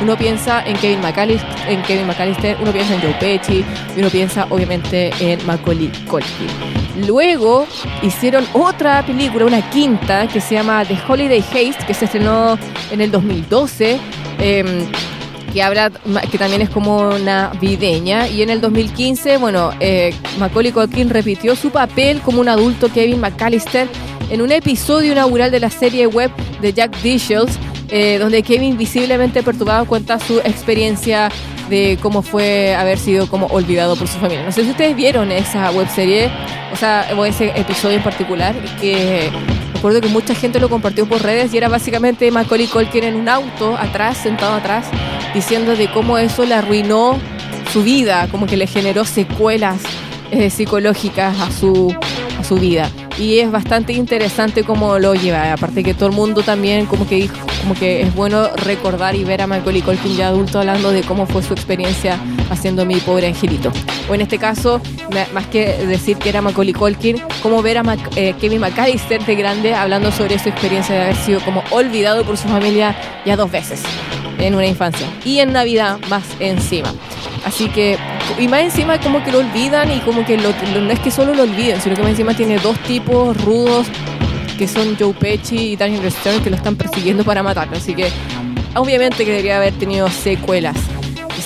Uno 0.00 0.16
piensa 0.16 0.64
en 0.64 0.78
Kevin 0.78 1.02
McAllister, 1.02 1.68
en 1.68 1.82
Kevin 1.82 2.06
McAllister, 2.06 2.56
uno 2.58 2.72
piensa 2.72 2.94
en 2.94 3.02
Joe 3.02 3.14
Pesci 3.20 3.62
y 3.94 4.00
uno 4.00 4.08
piensa 4.08 4.46
obviamente 4.48 5.10
en 5.20 5.46
Macaulay 5.46 5.92
Culkin. 6.08 7.06
Luego 7.06 7.66
hicieron 8.00 8.46
otra 8.54 9.04
película, 9.04 9.44
una 9.44 9.68
quinta, 9.68 10.26
que 10.26 10.40
se 10.40 10.54
llama 10.54 10.86
The 10.86 10.96
Holiday 11.06 11.40
Haste, 11.40 11.84
que 11.86 11.92
se 11.92 12.06
estrenó 12.06 12.58
en 12.90 13.02
el 13.02 13.10
2012. 13.10 14.00
Eh, 14.38 14.86
que 15.52 15.62
habla, 15.62 15.90
que 16.30 16.38
también 16.38 16.62
es 16.62 16.70
como 16.70 17.18
navideña. 17.18 18.28
Y 18.28 18.42
en 18.42 18.50
el 18.50 18.60
2015, 18.60 19.38
bueno, 19.38 19.72
eh, 19.80 20.14
Macaulay 20.38 20.72
Culkin 20.72 21.10
repitió 21.10 21.56
su 21.56 21.70
papel 21.70 22.20
como 22.20 22.40
un 22.40 22.48
adulto 22.48 22.90
Kevin 22.92 23.20
McAllister 23.20 23.88
en 24.30 24.42
un 24.42 24.52
episodio 24.52 25.12
inaugural 25.12 25.50
de 25.50 25.60
la 25.60 25.70
serie 25.70 26.06
web 26.06 26.30
de 26.60 26.72
Jack 26.72 26.96
Dishes, 27.02 27.58
eh, 27.88 28.18
donde 28.18 28.42
Kevin 28.42 28.76
visiblemente 28.76 29.42
perturbado 29.42 29.84
cuenta 29.86 30.18
su 30.20 30.38
experiencia 30.38 31.30
de 31.68 31.98
cómo 32.00 32.22
fue 32.22 32.74
haber 32.74 32.98
sido 32.98 33.28
como 33.28 33.46
olvidado 33.46 33.96
por 33.96 34.08
su 34.08 34.18
familia. 34.18 34.44
No 34.44 34.52
sé 34.52 34.64
si 34.64 34.70
ustedes 34.70 34.96
vieron 34.96 35.32
esa 35.32 35.70
web 35.70 35.88
serie, 35.88 36.30
o 36.72 36.76
sea, 36.76 37.08
o 37.16 37.24
ese 37.24 37.52
episodio 37.58 37.96
en 37.96 38.02
particular, 38.02 38.54
que 38.80 39.30
recuerdo 39.74 40.00
que 40.00 40.08
mucha 40.08 40.34
gente 40.34 40.60
lo 40.60 40.68
compartió 40.68 41.06
por 41.06 41.22
redes 41.22 41.52
y 41.54 41.58
era 41.58 41.68
básicamente 41.68 42.30
Macaulay 42.30 42.66
Culkin 42.66 43.04
en 43.04 43.14
un 43.16 43.28
auto 43.28 43.76
atrás, 43.76 44.18
sentado 44.18 44.54
atrás, 44.54 44.86
diciendo 45.34 45.76
de 45.76 45.90
cómo 45.90 46.18
eso 46.18 46.44
le 46.44 46.54
arruinó 46.54 47.18
su 47.72 47.82
vida, 47.82 48.28
como 48.30 48.46
que 48.46 48.56
le 48.56 48.66
generó 48.66 49.04
secuelas 49.04 49.80
eh, 50.30 50.50
psicológicas 50.50 51.40
a 51.40 51.50
su, 51.50 51.94
a 52.38 52.44
su 52.44 52.56
vida. 52.56 52.90
Y 53.18 53.38
es 53.38 53.50
bastante 53.50 53.92
interesante 53.92 54.64
cómo 54.64 54.98
lo 54.98 55.14
lleva. 55.14 55.52
Aparte 55.52 55.82
que 55.82 55.94
todo 55.94 56.08
el 56.08 56.14
mundo 56.14 56.42
también 56.42 56.86
como 56.86 57.06
que 57.06 57.16
dijo, 57.16 57.36
como 57.62 57.74
que 57.74 58.02
es 58.02 58.14
bueno 58.14 58.48
recordar 58.56 59.14
y 59.14 59.24
ver 59.24 59.42
a 59.42 59.46
Macaulay 59.46 59.82
Culkin 59.82 60.16
ya 60.16 60.28
adulto 60.28 60.58
hablando 60.58 60.90
de 60.90 61.02
cómo 61.02 61.26
fue 61.26 61.42
su 61.42 61.52
experiencia 61.52 62.18
haciendo 62.50 62.86
mi 62.86 62.96
pobre 62.96 63.26
angelito. 63.26 63.72
O 64.08 64.14
en 64.14 64.22
este 64.22 64.38
caso, 64.38 64.80
más 65.32 65.46
que 65.46 65.74
decir 65.86 66.16
que 66.16 66.28
era 66.28 66.40
Macaulay 66.40 66.72
Culkin, 66.72 67.20
como 67.42 67.62
ver 67.62 67.78
a 67.78 67.82
Mac, 67.82 68.00
eh, 68.16 68.34
Kevin 68.40 68.60
McAllister 68.60 69.24
de 69.24 69.34
grande 69.34 69.74
hablando 69.74 70.10
sobre 70.12 70.38
su 70.38 70.48
experiencia 70.48 70.94
de 70.94 71.02
haber 71.02 71.16
sido 71.16 71.40
como 71.40 71.62
olvidado 71.70 72.24
por 72.24 72.36
su 72.36 72.48
familia 72.48 72.96
ya 73.26 73.36
dos 73.36 73.50
veces 73.50 73.82
en 74.38 74.54
una 74.54 74.66
infancia 74.66 75.06
y 75.24 75.38
en 75.38 75.52
Navidad 75.52 75.98
más 76.08 76.24
encima. 76.40 76.92
Así 77.44 77.68
que, 77.68 77.96
y 78.38 78.48
más 78.48 78.60
encima 78.60 79.00
como 79.00 79.24
que 79.24 79.32
lo 79.32 79.38
olvidan 79.38 79.90
y 79.90 80.00
como 80.00 80.24
que 80.24 80.36
lo, 80.36 80.50
no 80.80 80.90
es 80.90 81.00
que 81.00 81.10
solo 81.10 81.34
lo 81.34 81.44
olviden, 81.44 81.80
sino 81.80 81.96
que 81.96 82.02
más 82.02 82.10
encima 82.10 82.34
tiene 82.34 82.58
dos 82.58 82.78
tipos 82.80 83.36
rudos 83.42 83.86
que 84.58 84.68
son 84.68 84.96
Joe 84.98 85.14
Pesci 85.14 85.72
y 85.72 85.76
Daniel 85.76 86.10
Stern 86.12 86.42
que 86.42 86.50
lo 86.50 86.56
están 86.56 86.76
persiguiendo 86.76 87.24
para 87.24 87.42
matarlo. 87.42 87.76
Así 87.76 87.94
que 87.94 88.08
obviamente 88.74 89.24
que 89.24 89.30
debería 89.30 89.56
haber 89.56 89.72
tenido 89.74 90.08
secuelas. 90.10 90.76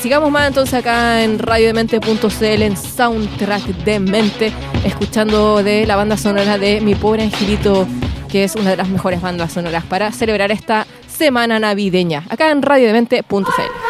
Sigamos 0.05 0.31
más 0.31 0.49
entonces 0.49 0.75
acá 0.75 1.23
en 1.23 1.39
radiodemente.cl 1.39 2.63
en 2.63 2.77
Soundtrack 2.77 3.63
de 3.63 4.01
Mente, 4.01 4.53
escuchando 4.85 5.63
de 5.63 5.87
la 5.87 5.97
banda 5.97 6.19
sonora 6.19 6.59
de 6.59 6.83
Mi 6.83 6.95
Pobre 6.95 7.23
Angelito, 7.23 7.87
que 8.29 8.45
es 8.45 8.55
una 8.55 8.71
de 8.71 8.77
las 8.77 8.89
mejores 8.89 9.23
bandas 9.23 9.53
sonoras 9.53 9.83
para 9.85 10.13
celebrar 10.13 10.53
esta 10.53 10.87
semana 11.07 11.59
navideña, 11.59 12.25
acá 12.29 12.51
en 12.51 12.61
radiodemente.cl. 12.61 13.84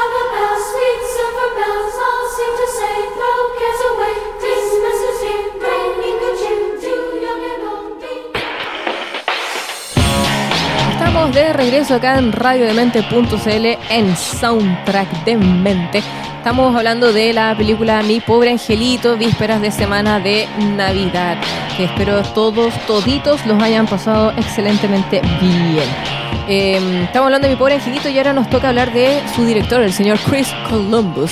de 11.35 11.53
regreso 11.53 11.97
acá 11.97 12.17
en 12.19 12.31
radiodemente.cl 12.31 13.67
en 13.91 14.17
Soundtrack 14.17 15.25
de 15.25 15.37
Mente. 15.37 16.01
Estamos 16.37 16.77
hablando 16.77 17.13
de 17.13 17.33
la 17.33 17.57
película 17.57 18.03
Mi 18.05 18.21
Pobre 18.21 18.53
Angelito, 18.53 19.17
vísperas 19.17 19.61
de 19.61 19.73
semana 19.73 20.21
de 20.21 20.47
Navidad, 20.77 21.37
espero 21.77 22.23
todos, 22.23 22.73
toditos 22.87 23.45
los 23.47 23.61
hayan 23.61 23.87
pasado 23.87 24.33
excelentemente 24.37 25.21
bien. 25.41 26.14
Eh, 26.49 27.05
estamos 27.05 27.27
hablando 27.27 27.49
de 27.49 27.55
Mi 27.55 27.59
Pobre 27.59 27.75
Angelito 27.75 28.09
y 28.09 28.19
ahora 28.19 28.33
nos 28.33 28.51
toca 28.51 28.69
hablar 28.69 28.93
de 28.93 29.21
su 29.35 29.45
director, 29.45 29.83
el 29.83 29.93
señor 29.93 30.19
Chris 30.29 30.49
Columbus, 30.69 31.31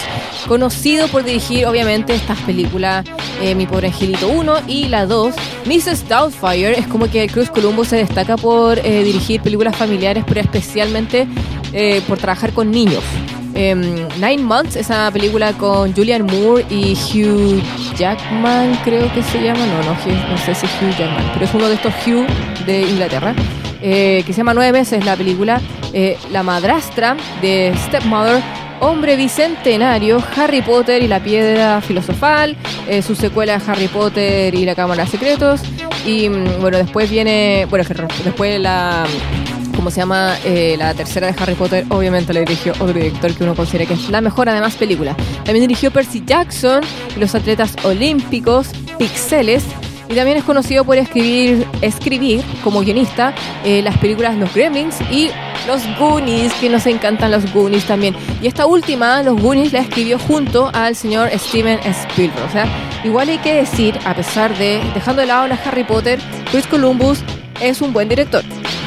conocido 0.49 1.09
por 1.09 1.25
dirigir 1.25 1.67
obviamente 1.67 2.15
estas 2.15 2.39
películas 2.41 3.05
eh, 3.41 3.55
Mi 3.55 3.67
Pobre 3.67 3.89
Angelito 3.89 4.29
1 4.29 4.55
y 4.69 4.89
la 4.89 5.07
2. 5.07 5.35
Mrs. 5.67 6.09
Doubtfire 6.09 6.79
es 6.79 6.87
como 6.87 7.11
que 7.11 7.27
Chris 7.29 7.51
Columbus 7.51 7.89
se 7.89 7.97
destaca 7.97 8.37
por 8.37 8.79
eh, 8.79 9.03
dirigir 9.05 9.41
películas 9.41 9.77
familiares, 9.77 10.25
pero 10.27 10.41
especialmente 10.41 11.27
eh, 11.73 12.01
por 12.07 12.19
trabajar 12.19 12.53
con 12.53 12.71
niños. 12.71 13.03
Um, 13.55 14.09
Nine 14.19 14.43
Months, 14.43 14.77
esa 14.77 15.11
película 15.11 15.53
con 15.53 15.93
Julian 15.95 16.25
Moore 16.25 16.65
y 16.71 16.95
Hugh 16.95 17.63
Jackman, 17.99 18.79
creo 18.83 19.13
que 19.13 19.23
se 19.23 19.43
llama. 19.43 19.67
No, 19.67 19.83
no, 19.83 20.31
no 20.31 20.39
sé 20.39 20.55
si 20.55 20.67
Hugh 20.67 20.97
Jackman, 20.99 21.31
pero 21.35 21.45
es 21.45 21.55
uno 21.55 21.69
de 21.69 21.75
estos 21.75 21.93
Hugh 22.07 22.27
de 22.65 22.83
Inglaterra. 22.83 23.35
Eh, 23.83 24.23
que 24.25 24.33
se 24.33 24.39
llama 24.39 24.55
Nueve 24.55 24.73
meses 24.79 25.05
la 25.05 25.17
película. 25.17 25.61
Eh, 25.93 26.17
la 26.31 26.43
madrastra 26.43 27.17
de 27.41 27.75
Stepmother, 27.87 28.41
Hombre 28.81 29.17
Bicentenario, 29.17 30.23
Harry 30.37 30.63
Potter 30.63 31.03
y 31.03 31.09
la 31.09 31.21
Piedra 31.21 31.81
Filosofal, 31.81 32.57
eh, 32.89 33.03
su 33.03 33.15
secuela 33.15 33.61
Harry 33.67 33.89
Potter 33.89 34.55
y 34.55 34.65
la 34.65 34.75
Cámara 34.75 35.05
de 35.05 35.11
Secretos. 35.11 35.61
Y 36.07 36.29
mm, 36.29 36.61
bueno, 36.61 36.79
después 36.79 37.11
viene, 37.11 37.67
bueno, 37.69 37.85
después 38.25 38.61
la 38.61 39.05
como 39.75 39.91
se 39.91 40.01
llama 40.01 40.37
la 40.77 40.95
tercera 40.95 41.27
de 41.27 41.35
Harry 41.43 41.55
Potter, 41.55 41.85
obviamente 41.89 42.33
la 42.33 42.41
dirigió 42.41 42.73
otro 42.75 42.93
director 42.93 43.35
que 43.35 43.43
uno 43.43 43.57
considera 43.57 43.87
que 43.87 43.95
es 43.95 44.11
la 44.11 44.21
mejor 44.21 44.49
además 44.49 44.77
película. 44.77 45.17
También 45.45 45.63
dirigió 45.63 45.91
Percy 45.91 46.23
Jackson 46.25 46.85
los 47.17 47.35
atletas 47.35 47.75
olímpicos, 47.83 48.69
Pixeles, 48.99 49.65
y 50.09 50.15
también 50.15 50.37
es 50.37 50.45
conocido 50.45 50.85
por 50.85 50.97
escribir, 50.97 51.67
escribir 51.81 52.43
como 52.63 52.81
guionista 52.81 53.35
eh, 53.65 53.83
las 53.83 53.97
películas 53.99 54.37
Los 54.37 54.53
Gremlins 54.55 54.97
y 55.11 55.31
Los 55.67 55.83
Goonies, 55.99 56.53
que 56.55 56.69
nos 56.69 56.87
encantan 56.87 57.31
los 57.31 57.51
Goonies 57.53 57.85
también. 57.87 58.15
Y 58.41 58.47
esta 58.47 58.67
última, 58.67 59.23
Los 59.23 59.41
Goonies, 59.41 59.73
la 59.73 59.81
escribió 59.81 60.19
junto 60.19 60.71
al 60.73 60.97
señor 60.97 61.31
Steven 61.31 61.79
Spielberg. 61.85 62.45
O 62.47 62.53
sea, 62.53 62.67
igual 63.05 63.29
hay 63.29 63.39
que 63.39 63.55
decir, 63.55 63.99
a 64.05 64.15
pesar 64.15 64.57
de, 64.59 64.81
dejando 64.95 65.21
de 65.21 65.29
lado 65.29 65.47
la 65.47 65.59
Harry 65.65 65.85
Potter, 65.85 66.19
Chris 66.51 66.67
Columbus 66.67 67.21
es 67.61 67.81
un 67.81 67.93
buen 67.93 68.09
director. 68.09 68.43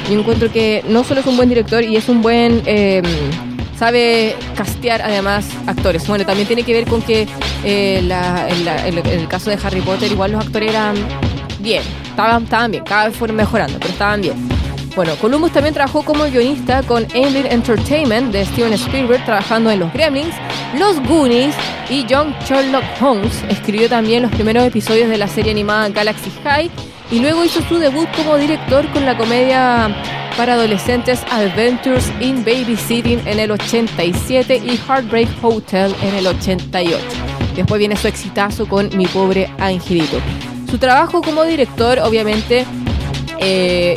Yo 0.09 0.19
encuentro 0.19 0.51
que 0.51 0.83
no 0.87 1.03
solo 1.03 1.21
es 1.21 1.25
un 1.25 1.37
buen 1.37 1.49
director 1.49 1.83
y 1.83 1.95
es 1.95 2.09
un 2.09 2.21
buen... 2.21 2.61
Eh, 2.65 3.01
sabe 3.77 4.35
castear 4.55 5.01
además 5.01 5.45
actores. 5.67 6.07
Bueno, 6.07 6.25
también 6.25 6.47
tiene 6.47 6.63
que 6.63 6.73
ver 6.73 6.85
con 6.85 7.01
que 7.01 7.27
eh, 7.63 7.99
en, 7.99 8.97
el 8.97 9.27
caso 9.27 9.49
de 9.49 9.57
Harry 9.63 9.81
Potter 9.81 10.11
igual 10.11 10.31
los 10.31 10.45
actores 10.45 10.69
eran 10.69 10.95
bien, 11.59 11.83
estaban, 12.09 12.71
bien, 12.71 12.83
cada 12.83 13.07
vez 13.07 13.17
fueron 13.17 13.37
mejorando, 13.37 13.77
pero 13.79 13.91
estaban 13.91 14.21
bien. 14.21 14.35
Bueno, 14.95 15.13
Columbus 15.17 15.51
también 15.51 15.73
trabajó 15.73 16.03
como 16.03 16.23
guionista 16.23 16.81
con 16.83 17.03
Amblin 17.03 17.47
Entertainment 17.47 18.31
de 18.31 18.45
Steven 18.45 18.71
Spielberg, 18.73 19.25
trabajando 19.25 19.69
en 19.69 19.79
Los 19.79 19.91
Gremlins, 19.91 20.33
Los 20.77 21.01
Goonies 21.07 21.55
y 21.89 22.05
John 22.09 22.35
Sherlock 22.45 22.83
Holmes. 22.99 23.43
Escribió 23.49 23.87
también 23.87 24.23
los 24.23 24.31
primeros 24.31 24.65
episodios 24.65 25.09
de 25.09 25.17
la 25.17 25.27
serie 25.27 25.51
animada 25.51 25.87
Galaxy 25.89 26.31
High 26.43 26.69
y 27.11 27.19
luego 27.19 27.45
hizo 27.45 27.61
su 27.61 27.77
debut 27.77 28.07
como 28.15 28.35
director 28.37 28.85
con 28.91 29.05
la 29.05 29.17
comedia 29.17 29.95
para 30.35 30.53
adolescentes 30.53 31.21
Adventures 31.31 32.11
in 32.19 32.43
Babysitting 32.43 33.21
en 33.25 33.39
el 33.39 33.51
87 33.51 34.61
y 34.65 34.77
Heartbreak 34.77 35.29
Hotel 35.41 35.95
en 36.01 36.15
el 36.15 36.27
88. 36.27 36.97
Después 37.55 37.79
viene 37.79 37.95
su 37.95 38.07
exitazo 38.07 38.67
con 38.67 38.89
Mi 38.97 39.05
pobre 39.07 39.49
angelito. 39.59 40.17
Su 40.69 40.77
trabajo 40.77 41.21
como 41.21 41.45
director 41.45 41.99
obviamente 41.99 42.65
eh, 43.39 43.95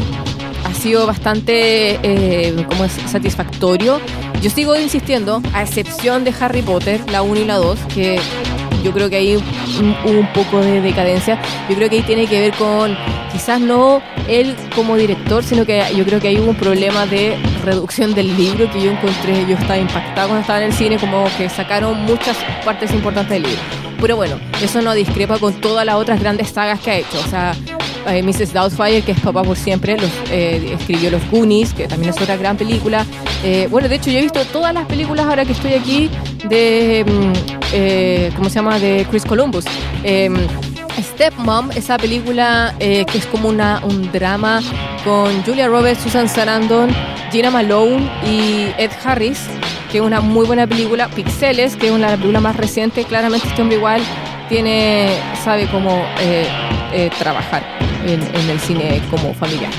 ha 0.64 0.74
sido 0.74 1.06
bastante 1.06 1.98
eh, 2.02 2.66
satisfactorio 3.06 4.00
yo 4.40 4.50
sigo 4.50 4.76
insistiendo, 4.76 5.42
a 5.52 5.62
excepción 5.62 6.24
de 6.24 6.32
Harry 6.40 6.62
Potter, 6.62 7.00
la 7.10 7.22
1 7.22 7.40
y 7.40 7.44
la 7.44 7.56
2, 7.56 7.78
que 7.92 8.20
yo 8.84 8.92
creo 8.92 9.10
que 9.10 9.16
ahí 9.16 9.36
hubo 9.36 10.18
un 10.18 10.32
poco 10.32 10.60
de 10.60 10.80
decadencia. 10.80 11.40
Yo 11.68 11.76
creo 11.76 11.90
que 11.90 11.96
ahí 11.96 12.02
tiene 12.02 12.26
que 12.26 12.40
ver 12.40 12.52
con, 12.54 12.96
quizás 13.32 13.60
no 13.60 14.00
él 14.28 14.54
como 14.74 14.96
director, 14.96 15.42
sino 15.42 15.64
que 15.64 15.82
yo 15.96 16.04
creo 16.04 16.20
que 16.20 16.28
ahí 16.28 16.38
hubo 16.38 16.50
un 16.50 16.56
problema 16.56 17.06
de 17.06 17.36
reducción 17.64 18.14
del 18.14 18.36
libro 18.36 18.70
que 18.70 18.80
yo 18.80 18.90
encontré, 18.90 19.46
yo 19.48 19.56
estaba 19.56 19.78
impactada 19.78 20.26
cuando 20.26 20.40
estaba 20.40 20.58
en 20.60 20.66
el 20.66 20.72
cine, 20.72 20.98
como 20.98 21.24
que 21.36 21.48
sacaron 21.48 22.04
muchas 22.04 22.36
partes 22.64 22.92
importantes 22.92 23.30
del 23.30 23.42
libro. 23.42 23.60
Pero 24.00 24.16
bueno, 24.16 24.38
eso 24.62 24.80
no 24.80 24.94
discrepa 24.94 25.38
con 25.38 25.54
todas 25.54 25.84
las 25.84 25.96
otras 25.96 26.20
grandes 26.20 26.50
sagas 26.50 26.78
que 26.80 26.90
ha 26.90 26.96
hecho. 26.98 27.18
O 27.18 27.28
sea, 27.28 27.54
eh, 28.10 28.22
Mrs. 28.22 28.52
Doubtfire, 28.52 29.02
que 29.02 29.12
es 29.12 29.20
Papá 29.20 29.42
por 29.42 29.56
Siempre, 29.56 29.96
los, 29.96 30.10
eh, 30.30 30.76
escribió 30.78 31.10
Los 31.10 31.22
Goonies, 31.30 31.74
que 31.74 31.86
también 31.86 32.12
es 32.14 32.20
otra 32.20 32.36
gran 32.36 32.56
película. 32.56 33.04
Eh, 33.44 33.68
bueno, 33.70 33.88
de 33.88 33.96
hecho 33.96 34.10
yo 34.10 34.18
he 34.18 34.22
visto 34.22 34.44
todas 34.46 34.72
las 34.72 34.86
películas 34.86 35.26
ahora 35.26 35.44
que 35.44 35.52
estoy 35.52 35.74
aquí 35.74 36.10
de, 36.48 37.04
mm, 37.06 38.36
¿cómo 38.36 38.48
se 38.48 38.54
llama?, 38.56 38.78
de 38.78 39.06
Chris 39.10 39.24
Columbus. 39.24 39.64
Em, 40.02 40.34
Stepmom, 41.00 41.70
esa 41.76 41.96
película 41.96 42.74
que 42.78 43.06
es 43.14 43.26
como 43.26 43.48
una, 43.48 43.80
un 43.84 44.10
drama 44.10 44.60
con 45.04 45.42
Julia 45.44 45.68
Roberts, 45.68 46.02
Susan 46.02 46.28
Sarandon, 46.28 46.90
Gina 47.30 47.50
Malone 47.50 48.10
y 48.26 48.66
Ed 48.78 48.90
Harris, 49.04 49.46
que 49.92 49.98
es 49.98 50.04
una 50.04 50.20
muy 50.20 50.44
buena 50.46 50.66
película. 50.66 51.08
Pixeles, 51.08 51.76
que 51.76 51.86
es 51.86 51.92
una 51.92 52.08
película 52.16 52.40
más 52.40 52.56
reciente. 52.56 53.04
Claramente 53.04 53.46
este 53.46 53.62
hombre 53.62 53.76
igual 53.76 54.02
tiene, 54.48 55.10
sabe 55.44 55.68
cómo 55.70 56.02
trabajar 57.20 57.87
en, 58.06 58.50
el 58.50 58.60
cine 58.60 59.00
como 59.10 59.34
familiar. 59.34 59.70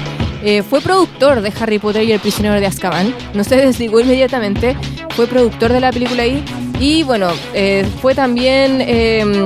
Eh, 0.43 0.63
fue 0.63 0.81
productor 0.81 1.41
de 1.41 1.51
Harry 1.59 1.79
Potter 1.79 2.03
y 2.03 2.11
el 2.11 2.19
prisionero 2.19 2.59
de 2.59 2.65
Azkaban. 2.65 3.13
No 3.33 3.43
se 3.43 3.55
desligó 3.65 3.99
inmediatamente. 3.99 4.75
Fue 5.15 5.27
productor 5.27 5.73
de 5.73 5.79
la 5.79 5.91
película 5.91 6.23
ahí. 6.23 6.43
Y 6.79 7.03
bueno, 7.03 7.29
eh, 7.53 7.85
fue 8.01 8.15
también... 8.15 8.81
Em, 8.81 9.45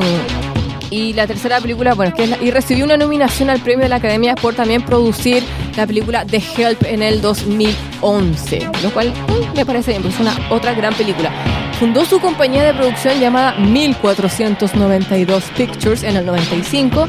y 0.93 1.13
la 1.13 1.25
tercera 1.25 1.59
película, 1.59 1.95
bueno, 1.95 2.13
que 2.13 2.29
y 2.39 2.51
recibió 2.51 2.85
una 2.85 2.97
nominación 2.97 3.49
al 3.49 3.59
premio 3.61 3.81
de 3.81 3.89
la 3.89 3.95
Academia 3.95 4.35
por 4.35 4.53
también 4.53 4.83
producir 4.83 5.43
la 5.75 5.87
película 5.87 6.23
The 6.23 6.43
Help 6.55 6.83
en 6.83 7.01
el 7.01 7.19
2011, 7.19 8.69
lo 8.83 8.91
cual 8.91 9.09
mm, 9.11 9.57
me 9.57 9.65
parece 9.65 9.89
bien, 9.89 10.03
pues 10.03 10.13
es 10.13 10.19
una 10.19 10.35
otra 10.51 10.75
gran 10.75 10.93
película. 10.93 11.31
Fundó 11.79 12.05
su 12.05 12.19
compañía 12.19 12.63
de 12.63 12.75
producción 12.75 13.19
llamada 13.19 13.55
1492 13.55 15.43
Pictures 15.57 16.03
en 16.03 16.15
el 16.15 16.27
95 16.27 17.07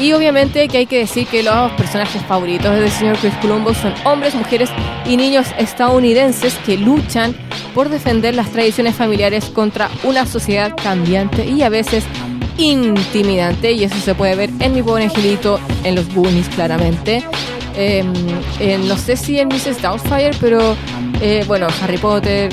y 0.00 0.12
obviamente 0.12 0.68
que 0.68 0.78
hay 0.78 0.86
que 0.86 0.98
decir 0.98 1.26
que 1.26 1.42
los 1.42 1.70
personajes 1.72 2.22
favoritos 2.22 2.74
del 2.74 2.90
señor 2.90 3.16
Chris 3.18 3.34
Columbus 3.40 3.76
son 3.76 3.94
hombres, 4.04 4.34
mujeres 4.34 4.70
y 5.06 5.16
niños 5.16 5.46
estadounidenses 5.58 6.54
que 6.66 6.76
luchan 6.76 7.34
por 7.74 7.88
defender 7.88 8.34
las 8.34 8.50
tradiciones 8.50 8.94
familiares 8.94 9.46
contra 9.46 9.88
una 10.02 10.26
sociedad 10.26 10.72
cambiante 10.82 11.46
y 11.46 11.62
a 11.62 11.68
veces 11.68 12.04
intimidante. 12.58 13.72
Y 13.72 13.84
eso 13.84 13.96
se 13.96 14.14
puede 14.14 14.36
ver 14.36 14.50
en 14.60 14.74
Mi 14.74 14.82
Pobre 14.82 15.04
Angelito, 15.04 15.60
en 15.84 15.94
los 15.94 16.12
Goonies 16.14 16.48
claramente. 16.48 17.24
Em, 17.76 18.12
no 18.86 18.96
sé 18.96 19.16
si 19.16 19.38
en 19.38 19.48
Mrs. 19.48 19.82
Doubtfire, 19.82 20.30
pero 20.40 20.76
eh, 21.20 21.44
bueno, 21.46 21.66
Harry 21.82 21.98
Potter, 21.98 22.52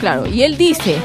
claro. 0.00 0.26
Y 0.26 0.42
él 0.42 0.56
dice 0.56 0.96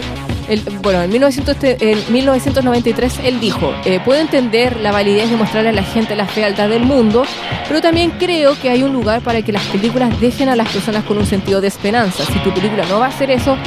bueno, 0.81 1.01
en, 1.01 1.09
1993 1.09 3.19
él 3.23 3.39
dijo, 3.39 3.73
eh, 3.85 3.99
puedo 4.03 4.19
entender 4.19 4.77
la 4.77 4.91
validez 4.91 5.29
de 5.29 5.37
mostrarle 5.37 5.69
a 5.69 5.73
la 5.73 5.83
gente 5.83 6.15
la 6.15 6.27
fealdad 6.27 6.69
del 6.69 6.83
mundo, 6.83 7.23
pero 7.67 7.81
también 7.81 8.11
creo 8.11 8.59
que 8.59 8.69
hay 8.69 8.83
un 8.83 8.91
lugar 8.91 9.21
para 9.21 9.41
que 9.41 9.51
las 9.51 9.65
películas 9.67 10.19
dejen 10.19 10.49
a 10.49 10.55
las 10.55 10.69
personas 10.69 11.03
con 11.05 11.17
un 11.17 11.25
sentido 11.25 11.61
de 11.61 11.67
esperanza. 11.67 12.25
Si 12.25 12.39
tu 12.39 12.53
película 12.53 12.85
no 12.85 12.99
va 12.99 13.05
a 13.05 13.09
hacer 13.09 13.31
eso, 13.31 13.57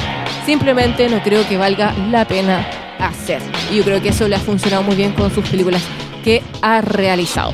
simplemente 0.45 1.09
no 1.09 1.21
creo 1.23 1.47
que 1.47 1.57
valga 1.57 1.93
la 2.11 2.27
pena 2.27 2.67
hacer. 2.99 3.41
Y 3.71 3.77
yo 3.77 3.83
creo 3.83 4.01
que 4.01 4.09
eso 4.09 4.27
le 4.27 4.35
ha 4.35 4.39
funcionado 4.39 4.83
muy 4.83 4.95
bien 4.95 5.13
con 5.13 5.33
sus 5.33 5.47
películas 5.47 5.81
que 6.23 6.43
ha 6.61 6.81
realizado. 6.81 7.53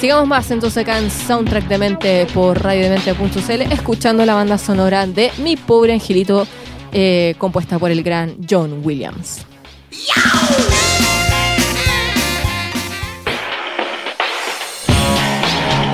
Sigamos 0.00 0.28
más 0.28 0.50
entonces 0.52 0.84
acá 0.84 0.98
en 0.98 1.10
Soundtrack 1.10 1.66
de 1.66 1.78
Mente 1.78 2.26
por 2.32 2.62
radiodemente.cl 2.62 3.72
escuchando 3.72 4.24
la 4.24 4.34
banda 4.34 4.56
sonora 4.56 5.06
de 5.06 5.32
Mi 5.38 5.56
Pobre 5.56 5.92
Angelito 5.92 6.46
eh, 6.92 7.34
compuesta 7.38 7.78
por 7.78 7.90
el 7.90 8.02
gran 8.02 8.36
John 8.48 8.80
Williams. 8.84 9.46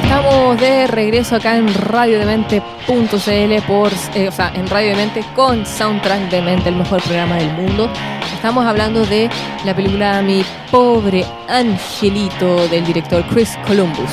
Estamos 0.03 0.61
de 0.61 0.87
regreso 0.87 1.37
acá 1.37 1.57
en 1.57 1.73
radiodemente.cl 1.75 3.67
por, 3.67 3.93
eh, 4.15 4.29
o 4.29 4.33
sea, 4.33 4.53
en 4.55 4.69
Radio 4.69 4.91
Demente 4.91 5.25
con 5.35 5.67
Soundtrack 5.67 6.31
de 6.31 6.41
Mente, 6.41 6.69
el 6.69 6.77
mejor 6.77 7.03
programa 7.03 7.37
del 7.37 7.53
mundo. 7.53 7.91
Estamos 8.33 8.65
hablando 8.65 9.05
de 9.05 9.29
la 9.65 9.75
película 9.75 10.23
Mi 10.23 10.45
pobre 10.71 11.25
angelito 11.49 12.69
del 12.69 12.85
director 12.85 13.25
Chris 13.29 13.59
Columbus. 13.67 14.11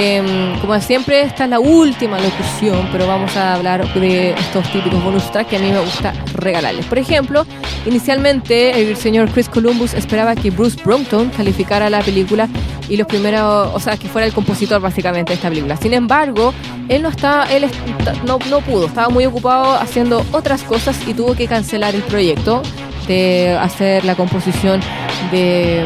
Em, 0.00 0.56
como 0.60 0.80
siempre, 0.80 1.22
esta 1.22 1.42
es 1.42 1.50
la 1.50 1.58
última 1.58 2.20
locución, 2.20 2.88
pero 2.92 3.08
vamos 3.08 3.36
a 3.36 3.54
hablar 3.54 3.92
de 3.94 4.30
estos 4.30 4.70
típicos 4.70 5.02
bonus 5.02 5.28
tracks 5.32 5.50
que 5.50 5.56
a 5.56 5.58
mí 5.58 5.72
me 5.72 5.80
gusta 5.80 6.12
regalarles. 6.34 6.86
Por 6.86 6.98
ejemplo, 6.98 7.44
inicialmente 7.84 8.80
el 8.80 8.96
señor 8.96 9.28
Chris 9.28 9.48
Columbus 9.48 9.94
esperaba 9.94 10.36
que 10.36 10.50
Bruce 10.50 10.80
Brompton 10.84 11.30
calificara 11.30 11.90
la 11.90 12.00
película 12.00 12.48
y 12.88 12.96
los 12.96 13.08
primeros, 13.08 13.74
o 13.74 13.80
sea, 13.80 13.96
que 13.96 14.06
fuera 14.06 14.24
el 14.24 14.32
compositor 14.32 14.80
básicamente 14.80 15.30
de 15.32 15.34
esta 15.34 15.48
película. 15.48 15.76
Sin 15.76 15.92
embargo, 15.92 16.54
él 16.88 17.02
no 17.02 17.08
estaba, 17.08 17.52
él 17.52 17.68
no, 18.24 18.38
no 18.48 18.60
pudo, 18.60 18.86
estaba 18.86 19.08
muy 19.08 19.26
ocupado 19.26 19.74
haciendo 19.74 20.24
otras 20.30 20.62
cosas 20.62 20.96
y 21.08 21.12
tuvo 21.12 21.34
que 21.34 21.48
cancelar 21.48 21.96
el 21.96 22.02
proyecto 22.02 22.62
de 23.08 23.58
hacer 23.60 24.04
la 24.04 24.14
composición 24.14 24.80
de, 25.30 25.84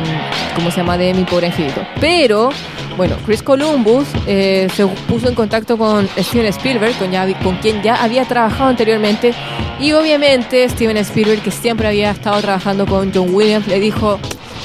¿cómo 0.54 0.70
se 0.70 0.78
llama?, 0.78 0.98
de 0.98 1.14
Mi 1.14 1.24
Pobre 1.24 1.46
Angelito. 1.46 1.82
Pero 2.00 2.50
bueno, 2.96 3.16
Chris 3.24 3.42
Columbus 3.42 4.06
eh, 4.26 4.68
se 4.74 4.86
puso 4.86 5.28
en 5.28 5.34
contacto 5.34 5.78
con 5.78 6.08
Steven 6.18 6.46
Spielberg, 6.46 6.94
con, 6.98 7.10
con 7.42 7.56
quien 7.56 7.82
ya 7.82 8.02
había 8.02 8.24
trabajado 8.24 8.70
anteriormente. 8.70 9.32
Y 9.80 9.92
obviamente 9.92 10.68
Steven 10.68 10.96
Spielberg, 10.98 11.42
que 11.42 11.50
siempre 11.50 11.88
había 11.88 12.10
estado 12.10 12.40
trabajando 12.40 12.86
con 12.86 13.12
John 13.12 13.34
Williams, 13.34 13.66
le 13.66 13.80
dijo, 13.80 14.18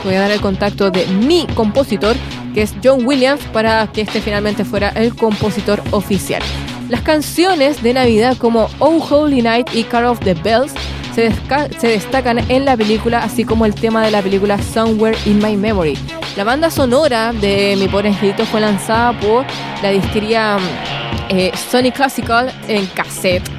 voy 0.03 0.15
a 0.15 0.21
dar 0.21 0.32
el 0.32 0.41
contacto 0.41 0.91
de 0.91 1.06
mi 1.08 1.47
compositor, 1.56 2.15
que 2.53 2.63
es 2.63 2.73
John 2.84 3.06
Williams, 3.06 3.41
para 3.53 3.88
que 3.88 4.01
este 4.01 4.21
finalmente 4.21 4.65
fuera 4.65 4.89
el 4.89 5.15
compositor 5.15 5.82
oficial. 5.91 6.41
Las 6.89 7.01
canciones 7.01 7.84
de 7.84 7.93
Navidad 7.93 8.38
como 8.38 8.69
Oh 8.80 9.06
Holy 9.10 9.41
Night 9.41 9.69
y 9.73 9.84
Car 9.84 10.06
of 10.06 10.19
the 10.19 10.34
Bells 10.34 10.73
se, 11.17 11.32
se, 11.80 11.88
destacan 11.88 12.39
en 12.47 12.63
la 12.63 12.77
película, 12.77 13.23
así 13.23 13.43
como 13.43 13.65
el 13.65 13.73
tema 13.73 14.06
de 14.06 14.12
la 14.12 14.21
película 14.21 14.62
Somewhere 14.62 15.17
in 15.25 15.39
My 15.39 15.58
Memory. 15.58 15.97
La 16.36 16.43
banda 16.43 16.69
sonora 16.69 17.34
de 17.34 17.75
Mi 17.80 17.88
Pobre 17.88 18.10
Angelito 18.10 18.45
fue 18.45 18.62
lanzada 18.62 19.19
por 19.19 19.43
la 19.82 19.89
disquería 19.89 20.58
eh, 21.30 21.51
Sony 21.71 21.91
Classical 21.91 22.53
en 22.67 22.86
cassette 22.88 23.49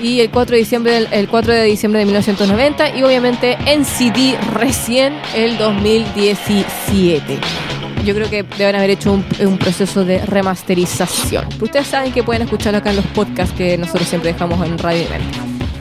y 0.00 0.20
el 0.20 0.30
4 0.30 0.54
de 0.54 0.58
diciembre 0.58 1.06
el 1.10 1.28
4 1.28 1.52
de 1.52 1.64
diciembre 1.64 1.98
de 1.98 2.04
1990 2.06 2.96
y 2.96 3.02
obviamente 3.02 3.58
en 3.66 3.84
CD 3.84 4.38
recién 4.54 5.14
el 5.34 5.58
2017. 5.58 7.38
Yo 8.04 8.14
creo 8.14 8.30
que 8.30 8.44
deben 8.56 8.76
haber 8.76 8.90
hecho 8.90 9.12
un, 9.12 9.58
proceso 9.58 10.04
de 10.04 10.24
remasterización. 10.24 11.44
ustedes 11.60 11.88
saben 11.88 12.12
que 12.12 12.22
pueden 12.22 12.42
escucharlo 12.42 12.78
acá 12.78 12.90
en 12.90 12.96
los 12.96 13.06
podcasts 13.06 13.54
que 13.54 13.76
nosotros 13.76 14.06
siempre 14.06 14.32
dejamos 14.32 14.64
en 14.64 14.78
Radio 14.78 15.04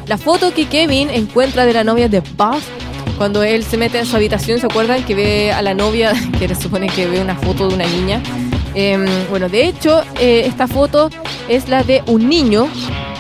La 0.09 0.17
foto 0.17 0.51
que 0.55 0.65
Kevin 0.65 1.11
encuentra 1.11 1.67
de 1.67 1.73
la 1.73 1.83
novia 1.83 2.09
de 2.09 2.21
Buzz 2.21 2.63
cuando 3.15 3.43
él 3.43 3.63
se 3.63 3.77
mete 3.77 3.99
en 3.99 4.07
su 4.07 4.15
habitación, 4.15 4.59
¿se 4.59 4.65
acuerdan? 4.65 5.03
Que 5.03 5.13
ve 5.13 5.51
a 5.51 5.61
la 5.61 5.75
novia, 5.75 6.13
que 6.39 6.47
se 6.47 6.55
supone 6.55 6.87
que 6.87 7.05
ve 7.05 7.21
una 7.21 7.35
foto 7.35 7.67
de 7.67 7.75
una 7.75 7.85
niña. 7.85 8.19
Em, 8.73 9.05
bueno, 9.29 9.49
de 9.49 9.67
hecho, 9.67 10.01
eh, 10.19 10.45
esta 10.47 10.67
foto 10.67 11.11
es 11.47 11.69
la 11.69 11.83
de 11.83 12.01
un 12.07 12.27
niño 12.27 12.67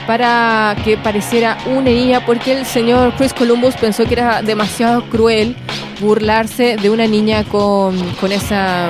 para 0.07 0.75
que 0.83 0.97
pareciera 0.97 1.59
una 1.67 1.91
niña, 1.91 2.25
porque 2.25 2.57
el 2.57 2.65
señor 2.65 3.13
Chris 3.17 3.35
Columbus 3.35 3.75
pensó 3.75 4.05
que 4.05 4.15
era 4.15 4.41
demasiado 4.41 5.07
cruel 5.11 5.55
burlarse 6.01 6.75
de 6.75 6.89
una 6.89 7.05
niña 7.05 7.43
con, 7.43 7.99
con, 8.15 8.31
esa, 8.31 8.89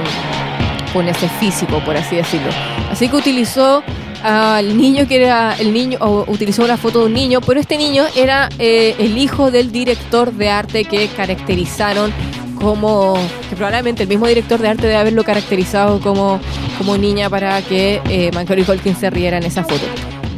con 0.93 1.09
ese 1.09 1.27
físico, 1.27 1.81
por 1.83 1.97
así 1.97 2.15
decirlo. 2.15 2.49
Así 2.89 3.09
que 3.09 3.17
utilizó 3.17 3.83
al 4.23 4.77
niño 4.77 5.07
que 5.07 5.17
era 5.17 5.55
el 5.57 5.73
niño, 5.73 5.97
o 6.01 6.25
utilizó 6.27 6.63
una 6.63 6.77
foto 6.77 6.99
de 6.99 7.05
un 7.05 7.13
niño, 7.13 7.41
pero 7.41 7.59
este 7.59 7.77
niño 7.77 8.05
era 8.15 8.49
eh, 8.59 8.95
el 8.99 9.17
hijo 9.17 9.51
del 9.51 9.71
director 9.71 10.33
de 10.33 10.49
arte 10.49 10.85
que 10.85 11.07
caracterizaron 11.07 12.13
como, 12.59 13.17
que 13.49 13.55
probablemente 13.55 14.03
el 14.03 14.09
mismo 14.09 14.27
director 14.27 14.59
de 14.59 14.67
arte 14.67 14.83
debe 14.83 14.97
haberlo 14.97 15.23
caracterizado 15.23 15.99
como, 16.01 16.39
como 16.77 16.97
niña 16.97 17.29
para 17.29 17.61
que 17.61 18.01
eh, 18.09 18.31
Macaulay 18.33 18.65
Culkin 18.65 18.95
se 18.95 19.09
riera 19.09 19.37
en 19.37 19.43
esa 19.43 19.63
foto. 19.63 19.85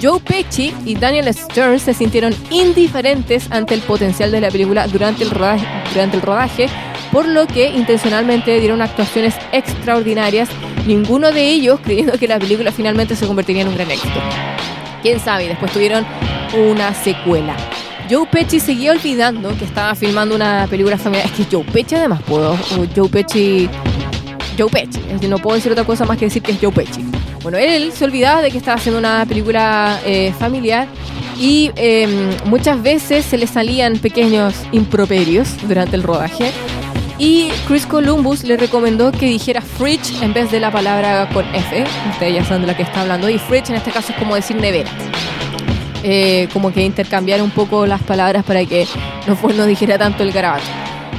Joe 0.02 0.20
Pesci 0.20 0.74
y 0.86 0.96
Daniel 0.96 1.32
Stern 1.32 1.80
se 1.80 1.94
sintieron 1.94 2.34
indiferentes 2.50 3.52
ante 3.52 3.76
el 3.76 3.82
potencial 3.82 4.32
de 4.32 4.41
la 4.41 4.50
película 4.50 4.88
durante 4.88 5.24
el 5.24 5.30
rodaje, 5.30 5.65
durante 5.94 6.17
el 6.17 6.24
rodaje 6.24 6.70
por 7.12 7.28
lo 7.28 7.47
que 7.47 7.69
intencionalmente 7.69 8.60
dieron 8.60 8.82
actuaciones 8.82 9.36
extraordinarias, 9.52 10.50
ninguno 10.86 11.32
de 11.32 11.50
ellos 11.50 11.80
creyendo 11.84 12.13
que 12.13 12.28
la 12.28 12.39
película 12.39 12.71
finalmente 12.71 13.15
se 13.15 13.28
convertiría 13.28 13.63
en 13.63 13.69
un 13.69 13.76
gran 13.76 13.91
éxito. 13.91 14.19
Quién 15.02 15.19
sabe, 15.19 15.47
después 15.47 15.71
tuvieron 15.71 16.06
una 16.54 16.93
secuela. 16.93 17.56
Joe 18.10 18.28
Pesci 18.28 18.60
seguía 18.60 18.91
olvidando 18.91 19.58
que 19.58 19.65
estaba 19.65 19.95
filmando 19.95 20.36
una 20.36 20.67
película 20.69 20.97
familiar. 20.97 21.28
Es 21.28 21.32
que 21.32 21.45
Joe 21.56 21.63
Pesci 21.63 21.95
además 21.95 22.21
puedo. 22.24 22.58
Joe 22.93 23.08
Pesci. 23.08 23.69
Joe 24.58 24.69
Pesci. 24.69 25.28
No 25.28 25.38
puedo 25.39 25.56
decir 25.56 25.71
otra 25.71 25.86
cosa 25.86 26.06
más 26.06 26.17
que 26.17 26.26
decir 26.26 26.41
que 26.41 26.52
es 26.52 26.58
Joe 26.62 26.71
Pesci. 26.71 27.06
Bueno, 27.41 27.58
él 27.58 27.91
se 27.93 28.04
olvidaba 28.04 28.41
de 28.41 28.52
que 28.52 28.58
estaba 28.58 28.76
haciendo 28.78 29.00
una 29.00 29.26
película 29.26 30.00
eh, 30.06 30.34
familiar 30.38 30.88
y 31.39 31.71
em, 31.76 32.30
muchas 32.45 32.84
veces 32.84 33.26
se 33.26 33.38
le 33.38 33.47
salían 33.47 33.97
pequeños 33.97 34.54
improperios 34.71 35.50
durante 35.67 35.95
el 35.95 36.04
rodaje. 36.04 36.52
Y 37.23 37.51
Chris 37.67 37.86
Columbus 37.86 38.43
le 38.43 38.57
recomendó 38.57 39.12
que 39.12 39.27
dijera 39.27 39.62
fridge 39.62 40.23
en 40.23 40.34
vez 40.34 40.49
de 40.49 40.60
la 40.60 40.71
palabra 40.71 41.29
con 41.31 41.45
F. 41.53 41.84
Ustedes 42.13 42.34
ya 42.34 42.43
saben 42.43 42.62
de 42.62 42.67
la 42.69 42.75
que 42.75 42.81
está 42.81 43.01
hablando. 43.01 43.29
Y 43.29 43.38
fridge 43.38 43.69
en 43.69 43.75
este 43.75 43.91
caso 43.91 44.12
es 44.12 44.17
como 44.17 44.34
decir 44.34 44.55
nevera. 44.55 44.89
Eh, 46.03 46.47
como 46.51 46.73
que 46.73 46.84
intercambiar 46.84 47.43
un 47.43 47.51
poco 47.51 47.86
las 47.86 48.01
palabras 48.01 48.43
para 48.43 48.65
que 48.65 48.88
no, 49.27 49.38
no 49.53 49.67
dijera 49.67 49.99
tanto 49.99 50.23
el 50.23 50.31
garabato. 50.31 50.63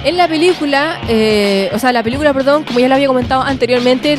En 0.03 0.17
la 0.17 0.27
película, 0.27 1.01
eh, 1.07 1.71
o 1.73 1.79
sea, 1.79 1.93
la 1.93 2.03
película, 2.03 2.35
perdón, 2.35 2.65
como 2.65 2.81
ya 2.81 2.89
lo 2.89 2.97
había 2.97 3.07
comentado 3.07 3.43
anteriormente, 3.43 4.17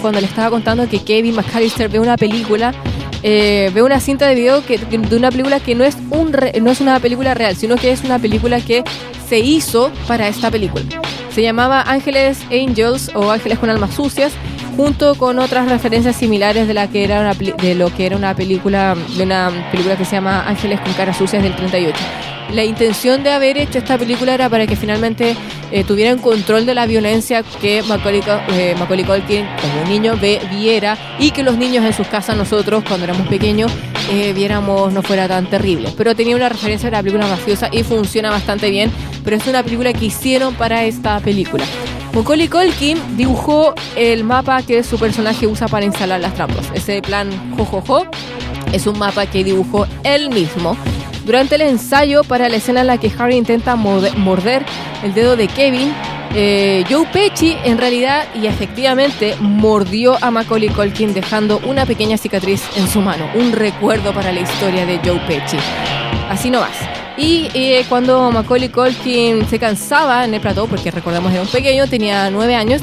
cuando 0.00 0.18
le 0.18 0.26
estaba 0.26 0.50
contando 0.50 0.88
que 0.88 0.98
Kevin 1.04 1.36
McAllister 1.36 1.88
ve 1.88 2.00
una 2.00 2.16
película, 2.16 2.74
eh, 3.22 3.70
ve 3.72 3.84
una 3.84 4.00
cinta 4.00 4.26
de 4.26 4.34
video 4.34 4.66
que, 4.66 4.78
de 4.78 5.16
una 5.16 5.30
película 5.30 5.60
que 5.60 5.76
no 5.76 5.84
es, 5.84 5.96
un 6.10 6.32
no 6.60 6.70
es 6.72 6.80
una 6.80 6.98
película 6.98 7.34
real, 7.34 7.54
sino 7.54 7.76
que 7.76 7.92
es 7.92 8.02
una 8.02 8.18
película 8.18 8.60
que 8.60 8.82
se 9.28 9.38
hizo 9.38 9.92
para 10.08 10.26
esta 10.26 10.50
película. 10.50 10.82
Se 11.32 11.42
llamaba 11.42 11.82
Ángeles 11.82 12.40
Angels 12.50 13.10
o 13.14 13.30
Ángeles 13.30 13.58
con 13.58 13.70
almas 13.70 13.94
sucias 13.94 14.32
junto 14.76 15.14
con 15.16 15.38
otras 15.38 15.68
referencias 15.68 16.16
similares 16.16 16.66
de 16.66 16.74
la 16.74 16.88
que 16.88 17.04
era 17.04 17.20
una, 17.20 17.34
de 17.34 17.74
lo 17.74 17.94
que 17.94 18.06
era 18.06 18.16
una 18.16 18.34
película 18.34 18.96
de 19.16 19.22
una 19.22 19.50
película 19.70 19.96
que 19.96 20.04
se 20.04 20.12
llama 20.12 20.48
Ángeles 20.48 20.80
con 20.80 20.92
caras 20.94 21.16
sucias 21.16 21.42
del 21.42 21.54
38. 21.54 21.96
La 22.52 22.64
intención 22.64 23.22
de 23.22 23.30
haber 23.30 23.58
hecho 23.58 23.78
esta 23.78 23.96
película 23.96 24.34
era 24.34 24.48
para 24.48 24.66
que 24.66 24.74
finalmente 24.74 25.36
eh, 25.70 25.84
tuvieran 25.84 26.18
control 26.18 26.66
de 26.66 26.74
la 26.74 26.86
violencia 26.86 27.44
que 27.60 27.82
Macaulay, 27.84 28.22
eh, 28.52 28.74
Culkin 29.06 29.46
como 29.60 29.88
niño 29.88 30.16
ve, 30.20 30.40
viera 30.50 30.98
y 31.20 31.30
que 31.30 31.44
los 31.44 31.56
niños 31.56 31.84
en 31.84 31.92
sus 31.92 32.08
casas 32.08 32.36
nosotros 32.36 32.82
cuando 32.86 33.04
éramos 33.04 33.28
pequeños 33.28 33.70
eh, 34.10 34.32
viéramos 34.32 34.92
no 34.92 35.02
fuera 35.02 35.28
tan 35.28 35.46
terrible. 35.48 35.90
Pero 35.96 36.16
tenía 36.16 36.34
una 36.34 36.48
referencia 36.48 36.88
a 36.88 36.92
la 36.92 37.02
película 37.02 37.26
mafiosa 37.28 37.68
y 37.70 37.84
funciona 37.84 38.30
bastante 38.30 38.70
bien, 38.70 38.90
pero 39.24 39.36
es 39.36 39.46
una 39.46 39.62
película 39.62 39.92
que 39.92 40.06
hicieron 40.06 40.54
para 40.54 40.84
esta 40.84 41.20
película. 41.20 41.64
Macaulay 42.12 42.48
Culkin 42.48 42.98
dibujó 43.16 43.74
el 43.96 44.24
mapa 44.24 44.62
que 44.62 44.82
su 44.82 44.98
personaje 44.98 45.46
usa 45.46 45.68
para 45.68 45.84
instalar 45.84 46.20
las 46.20 46.34
trampas. 46.34 46.66
Ese 46.74 47.00
plan 47.02 47.30
jojojo 47.56 48.06
es 48.72 48.86
un 48.86 48.98
mapa 48.98 49.26
que 49.26 49.44
dibujó 49.44 49.86
él 50.02 50.30
mismo 50.30 50.76
durante 51.24 51.54
el 51.54 51.62
ensayo 51.62 52.24
para 52.24 52.48
la 52.48 52.56
escena 52.56 52.80
en 52.80 52.88
la 52.88 52.98
que 52.98 53.12
Harry 53.16 53.36
intenta 53.36 53.76
morder 53.76 54.64
el 55.04 55.14
dedo 55.14 55.36
de 55.36 55.48
Kevin. 55.48 55.92
Eh, 56.34 56.84
Joe 56.88 57.06
Pesci 57.12 57.56
en 57.64 57.76
realidad 57.78 58.24
y 58.40 58.46
efectivamente 58.46 59.34
mordió 59.40 60.16
a 60.20 60.30
Macaulay 60.30 60.68
Culkin 60.68 61.12
dejando 61.12 61.60
una 61.66 61.86
pequeña 61.86 62.16
cicatriz 62.16 62.62
en 62.76 62.86
su 62.86 63.00
mano, 63.00 63.28
un 63.34 63.50
recuerdo 63.50 64.12
para 64.12 64.32
la 64.32 64.40
historia 64.40 64.86
de 64.86 64.98
Joe 65.04 65.20
Pesci. 65.26 65.56
Así 66.28 66.50
no 66.50 66.60
más. 66.60 66.89
Y 67.20 67.50
eh, 67.52 67.84
cuando 67.86 68.30
Macaulay 68.30 68.70
Culkin 68.70 69.46
se 69.46 69.58
cansaba 69.58 70.24
en 70.24 70.32
el 70.32 70.40
plató, 70.40 70.66
porque 70.66 70.90
recordamos 70.90 71.30
era 71.30 71.42
un 71.42 71.48
pequeño, 71.48 71.86
tenía 71.86 72.30
nueve 72.30 72.54
años, 72.54 72.80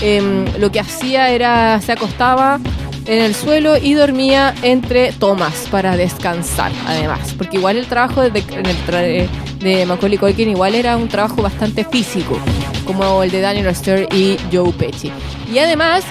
em, 0.00 0.44
lo 0.60 0.70
que 0.70 0.78
hacía 0.78 1.30
era 1.30 1.80
se 1.80 1.90
acostaba 1.90 2.60
en 3.06 3.20
el 3.20 3.34
suelo 3.34 3.76
y 3.76 3.94
dormía 3.94 4.54
entre 4.62 5.10
tomas 5.10 5.66
para 5.72 5.96
descansar, 5.96 6.70
además. 6.86 7.34
Porque 7.36 7.56
igual 7.56 7.78
el 7.78 7.86
trabajo 7.86 8.20
de, 8.22 9.28
de 9.58 9.86
Macaulay 9.86 10.18
Culkin 10.18 10.50
igual 10.50 10.76
era 10.76 10.96
un 10.96 11.08
trabajo 11.08 11.42
bastante 11.42 11.84
físico, 11.84 12.38
como 12.86 13.24
el 13.24 13.32
de 13.32 13.40
Daniel 13.40 13.66
Lester 13.66 14.06
y 14.14 14.36
Joe 14.52 14.70
Pesci. 14.70 15.10
Y 15.52 15.58
además, 15.58 16.04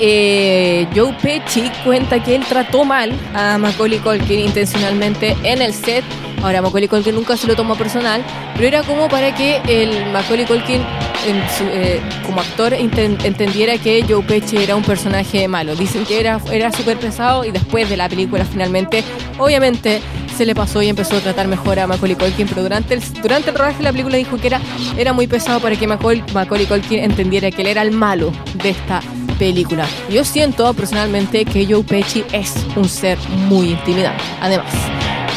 eh, 0.00 0.88
Joe 0.96 1.14
Pesci 1.22 1.70
cuenta 1.84 2.20
que 2.20 2.34
él 2.34 2.44
trató 2.48 2.84
mal 2.84 3.12
a 3.32 3.58
Macaulay 3.58 4.00
Culkin 4.00 4.40
intencionalmente 4.40 5.36
en 5.44 5.62
el 5.62 5.72
set 5.72 6.02
Ahora, 6.42 6.62
Macaulay 6.62 6.88
Culkin 6.88 7.14
nunca 7.14 7.36
se 7.36 7.46
lo 7.46 7.54
tomó 7.54 7.76
personal, 7.76 8.24
pero 8.54 8.66
era 8.66 8.82
como 8.82 9.08
para 9.08 9.34
que 9.34 9.60
el 9.68 10.10
Macaulay 10.12 10.46
Culkin 10.46 10.82
eh, 11.26 12.00
como 12.24 12.40
actor 12.40 12.72
entendiera 12.72 13.76
que 13.76 14.02
Joe 14.08 14.22
Pesci 14.22 14.56
era 14.56 14.74
un 14.74 14.82
personaje 14.82 15.46
malo. 15.48 15.76
Dicen 15.76 16.04
que 16.04 16.18
era, 16.18 16.40
era 16.50 16.72
súper 16.72 16.98
pesado 16.98 17.44
y 17.44 17.50
después 17.50 17.88
de 17.90 17.96
la 17.96 18.08
película 18.08 18.44
finalmente, 18.44 19.04
obviamente 19.38 20.00
se 20.36 20.46
le 20.46 20.54
pasó 20.54 20.80
y 20.80 20.88
empezó 20.88 21.16
a 21.16 21.20
tratar 21.20 21.46
mejor 21.46 21.78
a 21.78 21.86
Macaulay 21.86 22.16
Culkin, 22.16 22.48
pero 22.48 22.62
durante 22.62 22.94
el, 22.94 23.02
durante 23.22 23.50
el 23.50 23.56
rodaje 23.56 23.78
de 23.78 23.84
la 23.84 23.92
película 23.92 24.16
dijo 24.16 24.38
que 24.38 24.46
era, 24.46 24.60
era 24.96 25.12
muy 25.12 25.26
pesado 25.26 25.60
para 25.60 25.76
que 25.76 25.86
Macaulay, 25.86 26.24
Macaulay 26.32 26.66
Culkin 26.66 27.00
entendiera 27.00 27.50
que 27.50 27.60
él 27.60 27.68
era 27.68 27.82
el 27.82 27.90
malo 27.90 28.32
de 28.54 28.70
esta 28.70 29.02
película. 29.38 29.86
Yo 30.08 30.24
siento 30.24 30.72
personalmente 30.72 31.44
que 31.44 31.66
Joe 31.66 31.84
Pesci 31.84 32.24
es 32.32 32.54
un 32.76 32.88
ser 32.88 33.18
muy 33.48 33.70
intimidante. 33.72 34.22
Además, 34.40 34.72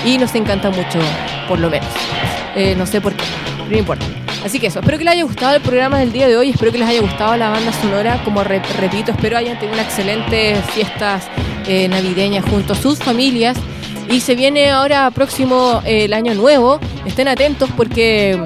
y 0.06 0.18
nos 0.18 0.36
encanta 0.36 0.70
mucho, 0.70 1.00
por 1.48 1.60
lo 1.60 1.70
menos. 1.70 1.90
Eh, 2.56 2.76
no 2.78 2.86
sé 2.86 3.02
por 3.02 3.14
qué, 3.14 3.24
no 3.70 3.78
importa. 3.78 4.06
Así 4.46 4.60
que 4.60 4.68
eso, 4.68 4.80
espero 4.80 4.98
que 4.98 5.06
les 5.06 5.14
haya 5.14 5.24
gustado 5.24 5.56
el 5.56 5.62
programa 5.62 6.00
del 6.00 6.12
día 6.12 6.28
de 6.28 6.36
hoy, 6.36 6.50
espero 6.50 6.72
que 6.72 6.78
les 6.78 6.88
haya 6.88 7.02
gustado 7.02 7.38
la 7.38 7.50
banda 7.50 7.72
sonora, 7.82 8.22
como 8.26 8.44
repito, 8.44 9.12
espero 9.12 9.38
hayan 9.38 9.58
tenido 9.58 9.74
una 9.74 9.84
excelente 9.84 10.56
fiestas 10.74 11.28
eh, 11.68 11.88
navideñas 11.88 12.44
junto 12.46 12.74
a 12.74 12.76
sus 12.76 13.00
familias. 13.00 13.58
Y 14.10 14.20
se 14.20 14.36
viene 14.36 14.70
ahora 14.70 15.10
próximo 15.12 15.82
eh, 15.86 16.06
el 16.06 16.14
año 16.14 16.34
nuevo, 16.36 16.80
estén 17.06 17.30
atentos 17.30 17.70
porque 17.76 18.40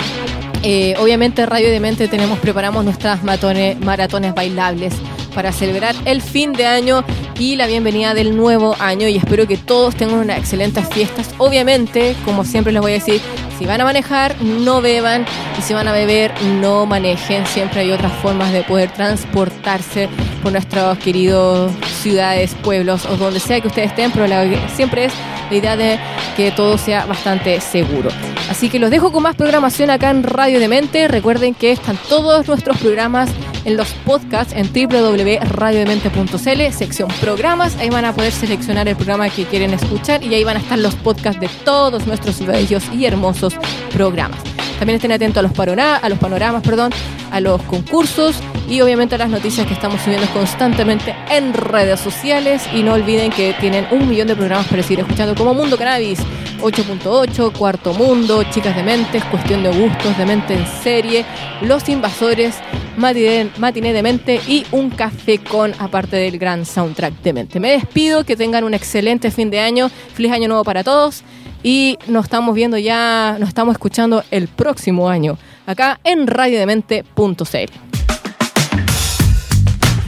obviamente 1.00 1.46
Radio 1.46 1.70
de 1.70 1.80
Mente 1.80 2.08
tenemos, 2.10 2.39
preparamos 2.39 2.84
nuestras 2.84 3.24
maratones 3.24 4.36
bailables 4.36 4.93
para 5.38 5.52
celebrar 5.52 5.93
el 6.06 6.23
fin 6.23 6.52
de 6.52 6.65
año 6.65 7.04
y 7.38 7.58
la 7.58 7.67
bienvenida 7.67 8.15
del 8.15 8.36
nuevo 8.36 8.76
año 8.80 9.08
y 9.08 9.17
espero 9.17 9.45
que 9.45 9.56
todos 9.56 9.95
tengan 9.95 10.17
unas 10.17 10.39
excelentes 10.39 10.88
fiestas. 10.89 11.30
Obviamente, 11.38 12.15
como 12.26 12.43
siempre 12.43 12.73
les 12.73 12.82
voy 12.82 12.93
a 12.93 12.95
decir, 12.95 13.21
si 13.60 13.67
van 13.67 13.80
a 13.80 13.84
manejar, 13.84 14.36
no 14.41 14.82
beban 14.82 15.28
y 15.56 15.62
si 15.62 15.76
van 15.76 15.88
a 15.88 15.91
beber, 15.91 16.34
no 16.60 16.88
manejen. 16.88 17.45
Siempre 17.45 17.82
hay 17.82 17.91
otras 17.91 18.13
formas 18.13 18.52
de 18.52 18.63
poder 18.63 18.89
transportarse 18.89 20.10
por 20.41 20.54
nuestros 20.54 20.97
queridos 20.97 21.71
ciudades, 22.02 22.56
pueblos 22.63 23.06
o 23.06 23.15
donde 23.15 23.39
sea 23.39 23.62
que 23.62 23.67
ustedes 23.67 23.91
estén, 23.91 24.12
pero 24.12 24.26
siempre 24.76 25.06
es 25.06 25.13
la 25.52 25.56
idea 25.56 25.78
de 25.78 26.00
que 26.36 26.50
todo 26.50 26.80
sea 26.80 27.06
bastante 27.06 27.62
seguro. 27.62 28.10
Así 28.50 28.69
que 28.69 28.80
los 28.80 28.89
dejo 28.89 29.12
con 29.12 29.21
más 29.21 29.36
programación 29.36 29.91
acá 29.91 30.10
en 30.10 30.23
Radio 30.23 30.60
de 30.60 30.67
Mente. 30.67 31.08
Recuerden 31.08 31.54
que 31.54 31.73
están 31.73 31.95
todos 32.10 32.47
nuestros 32.47 32.78
programas 32.78 33.30
en 33.67 33.77
los 33.77 33.89
podcasts 34.06 34.53
en 34.56 34.71
www.radiodemente.cl, 34.71 36.71
sección 36.71 37.10
programas. 37.19 37.75
Ahí 37.75 37.89
van 37.89 38.06
a 38.06 38.13
poder 38.13 38.32
seleccionar 38.32 38.88
el 38.88 38.95
programa 38.95 39.30
que 39.30 39.43
quieren 39.43 39.73
escuchar 39.73 40.23
y 40.23 40.34
ahí 40.34 40.45
van 40.45 40.56
a 40.56 40.62
estar 40.62 40.80
los 40.80 40.95
podcasts 40.95 41.41
de 41.41 41.49
todos 41.65 42.08
nuestros 42.08 42.39
bellos 42.45 42.84
y 42.93 43.03
hermosos 43.06 43.56
programas. 43.91 44.39
También 44.80 44.95
estén 44.95 45.12
atentos 45.12 45.43
a 45.43 45.47
los, 45.47 45.51
a 45.77 46.10
los 46.10 46.17
panoramas, 46.17 46.63
perdón, 46.63 46.93
a 47.30 47.41
los 47.41 47.62
concursos 47.63 48.38
y 48.69 48.80
obviamente 48.80 49.15
a 49.15 49.17
las 49.17 49.30
noticias 49.30 49.67
que 49.67 49.73
estamos 49.73 50.01
subiendo 50.01 50.27
constantemente 50.27 51.13
en 51.30 51.53
redes 51.53 51.99
sociales. 51.99 52.63
Y 52.73 52.84
no 52.84 52.93
olviden 52.93 53.32
que 53.32 53.53
tienen 53.60 53.86
un 53.91 54.08
millón 54.08 54.30
de 54.30 54.36
programas 54.36 54.67
para 54.67 54.82
seguir 54.82 55.01
escuchando 55.01 55.36
como 55.36 55.53
Mundo 55.53 55.77
Cannabis 55.77 56.19
8.8, 56.60 57.54
Cuarto 57.58 57.93
Mundo, 57.93 58.43
Chicas 58.43 58.76
de 58.76 58.84
Mentes, 58.84 59.24
Cuestión 59.26 59.63
de 59.63 59.70
Gustos, 59.70 60.17
de 60.17 60.26
Mente 60.26 60.54
en 60.54 60.65
Serie, 60.84 61.26
Los 61.62 61.88
Invasores, 61.89 62.56
Matiné 62.98 63.93
de 63.93 64.02
Mente 64.04 64.41
y 64.48 64.65
Un 64.72 64.89
Café 64.89 65.39
con, 65.39 65.74
aparte 65.80 66.15
del 66.15 66.38
gran 66.38 66.65
soundtrack 66.65 67.22
de 67.22 67.34
Mente. 67.34 67.60
Me 67.60 67.72
despido, 67.72 68.24
que 68.24 68.36
tengan 68.36 68.63
un 68.63 68.74
excelente 68.74 69.32
fin 69.32 69.50
de 69.50 69.60
año, 69.60 69.89
feliz 70.13 70.32
año 70.32 70.48
nuevo 70.48 70.63
para 70.63 70.84
todos 70.84 71.24
y 71.63 71.98
nos 72.08 72.26
estamos 72.26 72.56
viendo 72.56 72.78
ya, 72.78 73.38
nos 73.39 73.50
estamos 73.50 73.74
escuchando 73.74 74.24
el 74.32 74.48
próximo 74.48 75.10
año 75.10 75.38
acá 75.65 76.00
en 76.04 76.28
radiodemente.cl. 76.28 77.87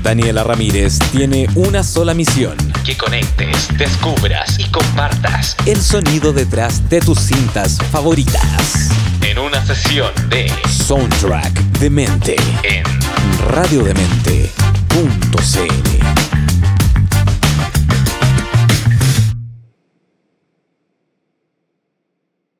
Daniela 0.01 0.43
Ramírez 0.43 0.99
tiene 1.11 1.47
una 1.55 1.83
sola 1.83 2.13
misión. 2.13 2.57
Que 2.85 2.95
conectes, 2.97 3.67
descubras 3.77 4.59
y 4.59 4.65
compartas 4.65 5.55
el 5.65 5.81
sonido 5.81 6.33
detrás 6.33 6.87
de 6.89 6.99
tus 7.01 7.19
cintas 7.19 7.77
favoritas. 7.91 8.89
En 9.21 9.39
una 9.39 9.65
sesión 9.65 10.11
de 10.29 10.51
Soundtrack 10.67 11.53
de 11.79 11.89
Mente 11.89 12.35
en 12.63 12.83
radiodemente.cl. 13.49 16.38